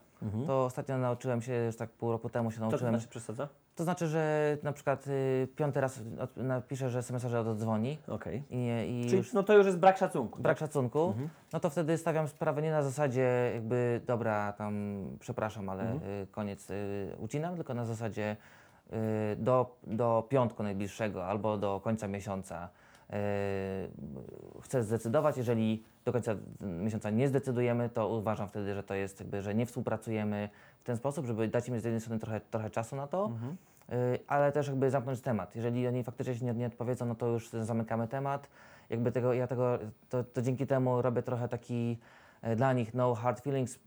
to 0.46 0.64
ostatnio 0.64 0.98
nauczyłem 0.98 1.42
się, 1.42 1.54
już 1.54 1.76
tak 1.76 1.90
pół 1.90 2.12
roku 2.12 2.28
temu 2.28 2.50
się 2.50 2.54
Co 2.56 2.61
to 2.64 2.70
nauczyłem. 2.70 2.94
znaczy 2.94 3.09
przesadza? 3.09 3.48
To 3.74 3.85
znaczy, 3.85 4.06
że 4.06 4.56
na 4.62 4.72
przykład 4.72 5.06
y, 5.06 5.48
piąty 5.56 5.80
raz 5.80 6.00
od, 6.20 6.37
napiszę, 6.37 6.90
że 6.90 6.98
SMS, 6.98 7.22
że 7.24 7.40
oddzwoni 7.40 7.98
Okej. 8.09 8.42
i, 8.50 8.56
nie- 8.59 8.87
i 8.87 9.04
Czyli 9.04 9.16
już 9.16 9.32
no 9.32 9.42
to 9.42 9.56
już 9.56 9.66
jest 9.66 9.78
brak 9.78 9.96
szacunku. 9.98 10.42
brak 10.42 10.59
szacunku, 10.59 11.14
no 11.52 11.61
to 11.61 11.70
wtedy 11.70 11.98
stawiam 11.98 12.28
sprawę 12.28 12.62
nie 12.62 12.70
na 12.70 12.82
zasadzie 12.82 13.50
jakby, 13.54 14.00
dobra, 14.06 14.52
tam 14.52 15.02
przepraszam, 15.20 15.68
ale 15.68 15.92
y, 15.94 15.98
koniec, 16.30 16.70
y, 16.70 17.16
ucinam, 17.18 17.56
tylko 17.56 17.74
na 17.74 17.85
zasadzie 17.85 18.37
do, 19.37 19.77
do 19.87 20.27
piątku 20.29 20.62
najbliższego 20.62 21.27
albo 21.27 21.57
do 21.59 21.81
końca 21.85 22.09
miesiąca 22.09 22.68
y, 23.11 23.14
chcę 24.62 24.83
zdecydować, 24.83 25.37
jeżeli 25.37 25.83
do 26.05 26.12
końca 26.12 26.35
miesiąca 26.61 27.11
nie 27.11 27.29
zdecydujemy, 27.29 27.88
to 27.88 28.09
uważam 28.09 28.49
wtedy, 28.49 28.75
że 28.75 28.83
to 28.83 28.94
jest 28.94 29.20
jakby, 29.20 29.42
że 29.42 29.55
nie 29.55 29.66
współpracujemy 29.66 30.49
w 30.81 30.85
ten 30.85 30.96
sposób, 30.96 31.27
żeby 31.27 31.49
dać 31.49 31.68
im 31.68 31.81
z 31.81 31.85
jednej 31.85 32.01
strony 32.01 32.20
trochę, 32.20 32.40
trochę 32.40 32.70
czasu 32.70 32.96
na 32.96 33.07
to, 33.07 33.31
y, 33.92 34.18
ale 34.27 34.53
też 34.53 34.66
jakby 34.66 34.90
zamknąć 34.90 35.20
temat. 35.20 35.57
Jeżeli 35.57 35.88
oni 35.88 36.05
faktycznie 36.05 36.35
się 36.35 36.44
nie, 36.44 36.53
nie 36.53 36.66
odpowiedzą, 36.66 37.07
no 37.07 37.14
to 37.14 37.27
już 37.27 37.51
zamykamy 37.51 38.09
temat. 38.09 38.49
Jakby 38.90 39.12
tego, 39.12 39.33
ja 39.33 39.46
tego, 39.46 39.79
to, 40.09 40.25
to 40.25 40.42
dzięki 40.42 40.66
temu 40.66 41.03
robię 41.03 41.22
trochę 41.22 41.49
taki 41.49 41.99
dla 42.56 42.72
nich 42.72 42.94
no 42.94 43.14
hard 43.14 43.40
feelings, 43.40 43.74
y, 43.74 43.78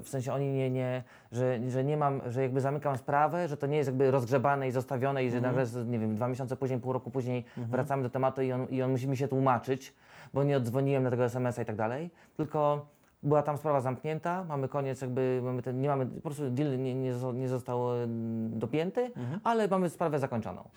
w 0.00 0.08
sensie 0.08 0.32
oni 0.32 0.52
nie, 0.52 0.70
nie 0.70 1.02
że, 1.32 1.58
że 1.70 1.84
nie 1.84 1.96
mam, 1.96 2.20
że 2.26 2.42
jakby 2.42 2.60
zamykam 2.60 2.98
sprawę, 2.98 3.48
że 3.48 3.56
to 3.56 3.66
nie 3.66 3.76
jest 3.76 3.88
jakby 3.88 4.10
rozgrzebane 4.10 4.68
i 4.68 4.70
zostawione 4.70 5.24
i 5.24 5.30
że 5.30 5.40
nagle, 5.40 5.66
z- 5.66 5.88
nie 5.88 5.98
wiem, 5.98 6.14
dwa 6.16 6.28
miesiące 6.28 6.56
później, 6.56 6.80
pół 6.80 6.92
roku 6.92 7.10
później 7.10 7.44
wracamy 7.56 8.02
do 8.02 8.10
tematu 8.10 8.42
i 8.42 8.52
on, 8.52 8.66
i 8.66 8.82
on 8.82 8.90
musi 8.90 9.08
mi 9.08 9.16
się 9.16 9.28
tłumaczyć, 9.28 9.94
bo 10.34 10.42
nie 10.44 10.56
odzwoniłem 10.56 11.02
na 11.02 11.10
tego 11.10 11.24
SMS-a 11.24 11.62
i 11.62 11.64
tak 11.64 11.76
dalej, 11.76 12.10
tylko 12.36 12.86
była 13.22 13.42
tam 13.42 13.56
sprawa 13.58 13.80
zamknięta, 13.80 14.44
mamy 14.44 14.68
koniec 14.68 15.00
jakby, 15.00 15.40
mamy 15.44 15.62
ten, 15.62 15.80
nie 15.80 15.88
mamy, 15.88 16.06
po 16.06 16.20
prostu 16.20 16.50
deal 16.50 16.70
nie, 16.78 16.94
nie, 16.94 17.12
nie 17.34 17.48
został 17.48 17.92
e, 18.02 18.06
dopięty, 18.48 19.10
ale 19.44 19.68
mamy 19.68 19.88
sprawę 19.90 20.18
zakończoną. 20.18 20.68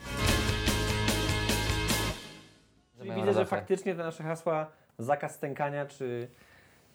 Czyli 2.98 3.10
widzę, 3.16 3.34
że 3.34 3.46
faktycznie 3.46 3.96
te 3.96 4.04
nasze 4.04 4.24
hasła 4.24 4.68
zakaz 5.00 5.36
stękania 5.36 5.86
czy 5.86 6.28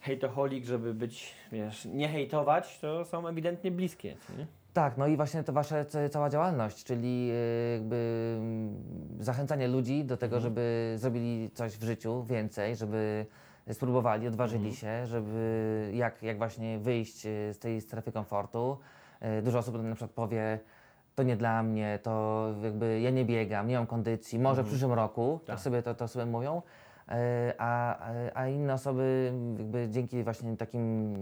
hejtoholik, 0.00 0.64
żeby 0.64 0.94
być, 0.94 1.34
wiesz, 1.52 1.84
nie 1.84 2.08
hejtować, 2.08 2.78
to 2.78 3.04
są 3.04 3.28
ewidentnie 3.28 3.70
bliskie. 3.70 4.16
Nie? 4.38 4.46
Tak, 4.72 4.96
no 4.96 5.06
i 5.06 5.16
właśnie 5.16 5.42
to 5.44 5.52
wasza 5.52 5.84
ca- 5.84 6.08
cała 6.08 6.30
działalność, 6.30 6.84
czyli 6.84 7.30
y, 7.30 7.72
jakby 7.72 8.34
mm, 8.38 8.74
zachęcanie 9.20 9.68
ludzi 9.68 10.04
do 10.04 10.16
tego, 10.16 10.40
żeby 10.40 10.94
zrobili 10.98 11.50
coś 11.54 11.72
w 11.78 11.82
życiu 11.82 12.22
więcej, 12.24 12.76
żeby 12.76 13.26
spróbowali, 13.72 14.28
odważyli 14.28 14.76
się, 14.76 15.06
żeby 15.06 15.90
jak, 15.94 16.22
jak 16.22 16.38
właśnie 16.38 16.78
wyjść 16.78 17.26
y, 17.26 17.54
z 17.54 17.58
tej 17.58 17.80
strefy 17.80 18.12
komfortu. 18.12 18.78
Y, 19.38 19.42
Dużo 19.42 19.58
osób 19.58 19.74
na 19.82 19.94
przykład 19.94 20.10
powie, 20.10 20.58
to 21.14 21.22
nie 21.22 21.36
dla 21.36 21.62
mnie, 21.62 21.98
to 22.02 22.46
jakby 22.62 23.00
ja 23.00 23.10
nie 23.10 23.24
biegam, 23.24 23.68
nie 23.68 23.76
mam 23.76 23.86
kondycji, 23.86 24.38
może 24.38 24.62
w 24.62 24.66
przyszłym 24.66 24.92
roku, 24.92 25.40
tak, 25.46 25.60
sobie 25.60 25.82
to, 25.82 25.94
to 25.94 26.08
sobie 26.08 26.26
mówią. 26.26 26.62
E, 27.10 27.54
A, 27.58 27.98
a 28.34 28.46
inne 28.48 28.74
osoby 28.74 29.32
jakby 29.58 29.88
dzięki 29.90 30.22
właśnie 30.22 30.56
takim, 30.56 31.14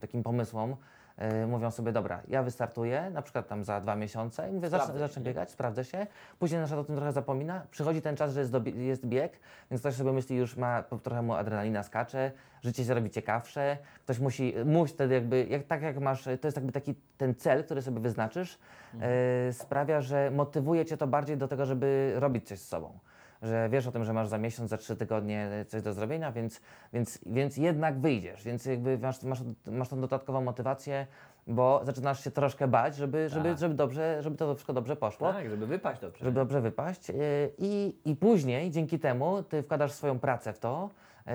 takim 0.00 0.22
pomysłom 0.22 0.76
e, 1.16 1.46
mówią 1.46 1.70
sobie, 1.70 1.92
dobra, 1.92 2.22
ja 2.28 2.42
wystartuję, 2.42 3.10
na 3.10 3.22
przykład 3.22 3.48
tam 3.48 3.64
za 3.64 3.80
dwa 3.80 3.96
miesiące 3.96 4.50
i 4.50 4.52
mówię, 4.52 4.68
zacznę, 4.68 4.98
zacznę 4.98 5.22
biegać, 5.22 5.50
sprawdzę 5.50 5.84
się. 5.84 6.06
Później 6.38 6.60
na 6.60 6.66
przykład 6.66 6.84
o 6.84 6.86
tym 6.86 6.96
trochę 6.96 7.12
zapomina, 7.12 7.62
przychodzi 7.70 8.02
ten 8.02 8.16
czas, 8.16 8.32
że 8.32 8.40
jest, 8.40 8.52
dobie- 8.52 8.76
jest 8.84 9.06
bieg, 9.06 9.40
więc 9.70 9.80
ktoś 9.80 9.94
sobie 9.94 10.12
myśli, 10.12 10.36
już 10.36 10.56
ma, 10.56 10.82
trochę 11.02 11.22
mu 11.22 11.34
adrenalina 11.34 11.82
skacze, 11.82 12.32
życie 12.62 12.84
się 12.84 12.94
robi 12.94 13.10
ciekawsze, 13.10 13.78
ktoś 14.04 14.18
musi, 14.18 14.54
musi 14.64 14.94
wtedy 14.94 15.14
jakby, 15.14 15.46
jak, 15.50 15.62
tak 15.66 15.82
jak 15.82 16.00
masz, 16.00 16.24
to 16.24 16.46
jest 16.48 16.56
jakby 16.56 16.72
taki 16.72 16.94
ten 17.18 17.34
cel, 17.34 17.64
który 17.64 17.82
sobie 17.82 18.00
wyznaczysz, 18.00 18.58
e, 19.00 19.52
sprawia, 19.52 20.00
że 20.00 20.30
motywuje 20.30 20.84
Cię 20.84 20.96
to 20.96 21.06
bardziej 21.06 21.36
do 21.36 21.48
tego, 21.48 21.66
żeby 21.66 22.12
robić 22.16 22.48
coś 22.48 22.58
z 22.58 22.68
sobą 22.68 22.98
że 23.42 23.68
wiesz 23.68 23.86
o 23.86 23.92
tym, 23.92 24.04
że 24.04 24.12
masz 24.12 24.28
za 24.28 24.38
miesiąc, 24.38 24.70
za 24.70 24.76
trzy 24.78 24.96
tygodnie 24.96 25.48
coś 25.68 25.82
do 25.82 25.92
zrobienia, 25.92 26.32
więc, 26.32 26.60
więc, 26.92 27.18
więc 27.26 27.56
jednak 27.56 27.98
wyjdziesz, 28.00 28.44
więc 28.44 28.64
jakby 28.66 28.98
masz, 28.98 29.22
masz, 29.22 29.38
masz 29.66 29.88
tą 29.88 30.00
dodatkową 30.00 30.40
motywację, 30.40 31.06
bo 31.46 31.80
zaczynasz 31.84 32.24
się 32.24 32.30
troszkę 32.30 32.68
bać, 32.68 32.96
żeby, 32.96 33.28
żeby, 33.28 33.56
żeby, 33.56 33.74
dobrze, 33.74 34.22
żeby 34.22 34.36
to 34.36 34.54
wszystko 34.54 34.72
dobrze 34.72 34.96
poszło 34.96 35.32
Tak, 35.32 35.50
żeby 35.50 35.66
wypaść 35.66 36.00
dobrze. 36.00 36.18
żeby 36.24 36.32
dobrze 36.34 36.60
wypaść. 36.60 37.08
yy, 37.08 37.14
I, 37.58 37.96
I 38.04 38.16
później 38.16 38.70
dzięki 38.70 38.98
temu 38.98 39.42
ty 39.42 39.62
wkładasz 39.62 39.92
swoją 39.92 40.18
pracę 40.18 40.52
w 40.52 40.58
to, 40.58 40.90
yy, 41.26 41.32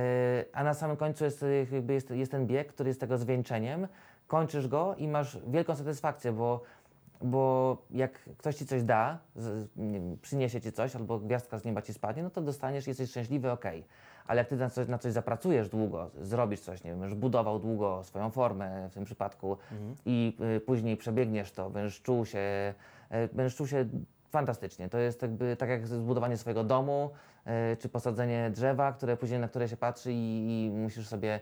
a 0.53 0.63
na 0.63 0.73
samym 0.73 0.97
końcu 0.97 1.23
jest, 1.23 1.45
jakby 1.71 1.93
jest, 1.93 2.09
jest 2.11 2.31
ten 2.31 2.47
bieg, 2.47 2.67
który 2.67 2.89
jest 2.89 2.99
tego 2.99 3.17
zwieńczeniem. 3.17 3.87
Kończysz 4.27 4.67
go 4.67 4.95
i 4.97 5.07
masz 5.07 5.37
wielką 5.47 5.75
satysfakcję, 5.75 6.31
bo, 6.31 6.61
bo 7.21 7.77
jak 7.91 8.19
ktoś 8.37 8.55
ci 8.55 8.65
coś 8.65 8.83
da, 8.83 9.19
z, 9.35 9.69
nie 9.75 9.99
wiem, 9.99 10.17
przyniesie 10.21 10.61
ci 10.61 10.71
coś 10.71 10.95
albo 10.95 11.19
gwiazdka 11.19 11.59
z 11.59 11.65
nieba 11.65 11.81
ci 11.81 11.93
spadnie, 11.93 12.23
no 12.23 12.29
to 12.29 12.41
dostaniesz, 12.41 12.87
jesteś 12.87 13.09
szczęśliwy, 13.09 13.51
okej. 13.51 13.83
Ale 14.27 14.37
jak 14.37 14.47
ty 14.47 14.55
na 14.55 14.69
coś, 14.69 14.87
na 14.87 14.97
coś 14.97 15.13
zapracujesz 15.13 15.69
długo, 15.69 16.09
zrobisz 16.21 16.59
coś, 16.59 16.83
nie 16.83 16.91
wiem, 16.91 16.99
będziesz 16.99 17.19
budował 17.19 17.59
długo 17.59 18.03
swoją 18.03 18.29
formę 18.29 18.89
w 18.89 18.93
tym 18.93 19.05
przypadku 19.05 19.57
i 20.05 20.37
y, 20.57 20.59
później 20.59 20.97
przebiegniesz 20.97 21.51
to, 21.51 21.69
będziesz 21.69 22.01
czuł 22.01 22.25
się, 22.25 22.73
y, 23.11 23.29
będziesz 23.33 23.55
czuł 23.55 23.67
się 23.67 23.85
fantastycznie. 24.29 24.89
To 24.89 24.97
jest 24.97 25.21
jakby 25.21 25.55
tak 25.55 25.69
jak 25.69 25.87
zbudowanie 25.87 26.37
swojego 26.37 26.63
domu, 26.63 27.09
y, 27.73 27.77
czy 27.77 27.89
posadzenie 27.89 28.51
drzewa, 28.53 28.93
które 28.93 29.17
później 29.17 29.39
na 29.39 29.47
które 29.47 29.69
się 29.69 29.77
patrzy 29.77 30.13
i, 30.13 30.65
i 30.65 30.71
musisz 30.71 31.07
sobie 31.07 31.39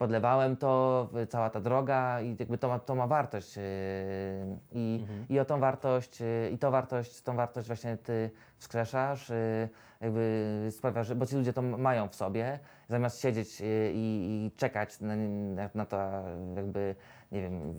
podlewałem 0.00 0.56
to, 0.56 1.08
y, 1.22 1.26
cała 1.26 1.50
ta 1.50 1.60
droga 1.60 2.20
i 2.20 2.36
jakby 2.38 2.58
to 2.58 2.68
ma, 2.68 2.78
to 2.78 2.94
ma 2.94 3.06
wartość 3.06 3.56
yy, 3.56 3.62
i, 4.72 5.04
i 5.28 5.38
o 5.40 5.44
tą 5.44 5.60
wartość, 5.60 6.20
yy, 6.20 6.50
i 6.52 6.58
to 6.58 6.70
wartość, 6.70 7.22
tą 7.22 7.36
wartość 7.36 7.66
właśnie 7.66 7.96
ty 7.96 8.30
wskrzeszasz, 8.58 9.28
yy, 9.28 9.68
jakby 10.00 10.68
sprawia, 10.70 11.02
że, 11.02 11.14
bo 11.14 11.26
ci 11.26 11.36
ludzie 11.36 11.52
to 11.52 11.62
mają 11.62 12.08
w 12.08 12.14
sobie, 12.14 12.58
zamiast 12.88 13.20
siedzieć 13.20 13.60
i, 13.60 13.64
i 13.94 14.50
czekać 14.56 15.00
na, 15.00 15.14
na, 15.74 15.86
to 15.86 15.96
jakby, 16.56 16.94
nie 17.32 17.42
wiem, 17.42 17.74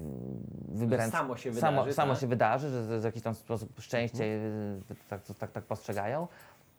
wybierając... 0.70 1.14
samo 1.14 1.38
się 1.38 1.54
samo, 1.54 1.82
wydarzy, 1.82 1.96
samo 1.96 2.14
tak? 2.14 2.22
się 2.22 2.28
wydarzy, 2.28 2.70
że 2.70 3.00
w 3.00 3.04
jakiś 3.04 3.24
tam 3.24 3.34
sposób 3.34 3.80
szczęście 3.80 4.28
yy, 4.28 4.82
tak, 5.10 5.22
tak, 5.40 5.52
tak 5.52 5.64
postrzegają, 5.64 6.28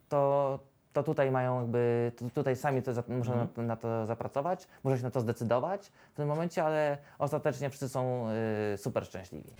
to, 0.09 0.59
to 0.93 1.03
tutaj 1.03 1.31
mają 1.31 1.61
jakby, 1.61 2.13
to 2.17 2.25
tutaj 2.35 2.57
sami 2.57 2.83
to 2.83 2.95
za, 2.95 3.03
muszą 3.09 3.49
na, 3.57 3.63
na 3.63 3.77
to 3.77 4.07
zapracować, 4.07 4.67
muszą 4.85 4.97
się 4.97 5.03
na 5.03 5.11
to 5.11 5.21
zdecydować 5.21 5.93
w 6.13 6.17
tym 6.17 6.29
momencie, 6.29 6.65
ale 6.65 6.99
ostatecznie 7.19 7.71
wszyscy 7.71 7.89
są 7.89 8.27
y, 8.75 8.79
super 8.79 9.07
szczęśliwi. 9.07 9.51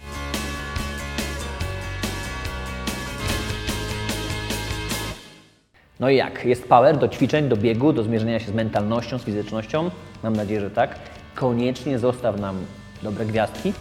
No 6.01 6.11
i 6.11 6.17
jak? 6.17 6.45
Jest 6.45 6.69
power 6.69 6.99
do 6.99 7.09
ćwiczeń, 7.09 7.49
do 7.49 7.57
biegu, 7.57 7.93
do 7.93 8.03
zmierzenia 8.03 8.41
się 8.41 8.51
z 8.51 8.55
mentalnością, 8.55 9.19
z 9.19 9.25
fizycznością? 9.25 9.91
Mam 10.23 10.37
nadzieję, 10.37 10.61
że 10.61 10.71
tak. 10.71 10.99
Koniecznie 11.35 11.99
zostaw 11.99 12.41
nam 12.41 12.57
dobre 13.03 13.27
gwiazdki 13.27 13.73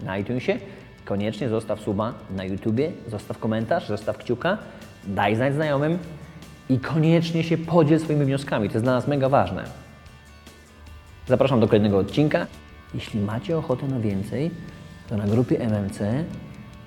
na 0.00 0.18
iTunesie. 0.18 0.58
Koniecznie 1.04 1.48
zostaw 1.48 1.80
suba 1.80 2.14
na 2.30 2.44
YouTubie, 2.44 2.92
zostaw 3.08 3.38
komentarz, 3.38 3.88
zostaw 3.88 4.18
kciuka, 4.18 4.58
daj 5.04 5.36
znać 5.36 5.54
znajomym 5.54 5.98
i 6.68 6.78
koniecznie 6.78 7.44
się 7.44 7.58
podziel 7.58 8.00
swoimi 8.00 8.24
wnioskami. 8.24 8.68
To 8.68 8.74
jest 8.74 8.84
dla 8.84 8.92
nas 8.92 9.08
mega 9.08 9.28
ważne. 9.28 9.64
Zapraszam 11.26 11.60
do 11.60 11.68
kolejnego 11.68 11.98
odcinka. 11.98 12.46
Jeśli 12.94 13.20
macie 13.20 13.58
ochotę 13.58 13.86
na 13.86 14.00
więcej, 14.00 14.50
to 15.08 15.16
na 15.16 15.26
grupie 15.26 15.60
MMC 15.60 16.00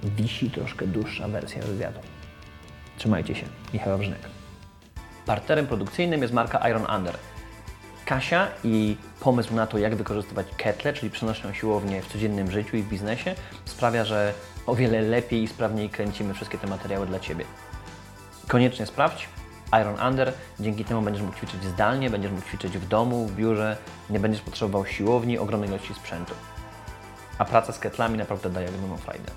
wisi 0.04 0.52
troszkę 0.52 0.88
dłuższa 0.88 1.28
wersja 1.28 1.62
wywiadu. 1.62 2.00
Trzymajcie 2.98 3.36
się. 3.36 3.46
Michał 3.74 3.98
Wrzynek. 3.98 4.20
Partnerem 5.26 5.68
produkcyjnym 5.68 6.22
jest 6.22 6.34
marka 6.34 6.70
Iron 6.70 6.86
Under. 6.98 7.16
Kasia 8.06 8.48
i 8.64 8.98
pomysł 9.20 9.56
na 9.56 9.68
to, 9.68 9.78
jak 9.78 9.96
wykorzystywać 9.96 10.48
ketle, 10.58 10.94
czyli 10.94 11.12
przenośną 11.12 11.54
siłownię 11.54 12.02
w 12.02 12.08
codziennym 12.08 12.52
życiu 12.52 12.78
i 12.78 12.84
w 12.84 12.90
biznesie, 12.90 13.36
sprawia, 13.66 14.06
że 14.06 14.34
o 14.66 14.76
wiele 14.76 15.02
lepiej 15.02 15.44
i 15.44 15.48
sprawniej 15.48 15.90
kręcimy 15.90 16.34
wszystkie 16.34 16.58
te 16.58 16.68
materiały 16.68 17.08
dla 17.08 17.20
Ciebie. 17.20 17.46
Koniecznie 18.48 18.86
sprawdź 18.86 19.28
Iron 19.82 19.96
Under. 20.08 20.34
Dzięki 20.60 20.86
temu 20.86 21.02
będziesz 21.02 21.24
mógł 21.24 21.38
ćwiczyć 21.38 21.64
zdalnie, 21.64 22.10
będziesz 22.10 22.32
mógł 22.32 22.44
ćwiczyć 22.44 22.78
w 22.78 22.88
domu, 22.88 23.28
w 23.28 23.36
biurze, 23.36 23.78
nie 24.10 24.20
będziesz 24.20 24.42
potrzebował 24.42 24.86
siłowni, 24.86 25.38
ogromnej 25.38 25.70
ilości 25.70 25.94
sprzętu. 25.94 26.34
A 27.38 27.46
praca 27.46 27.74
z 27.74 27.80
ketlami 27.80 28.18
naprawdę 28.18 28.50
daje 28.50 28.70
ogromną 28.70 28.98
frajdę. 28.98 29.32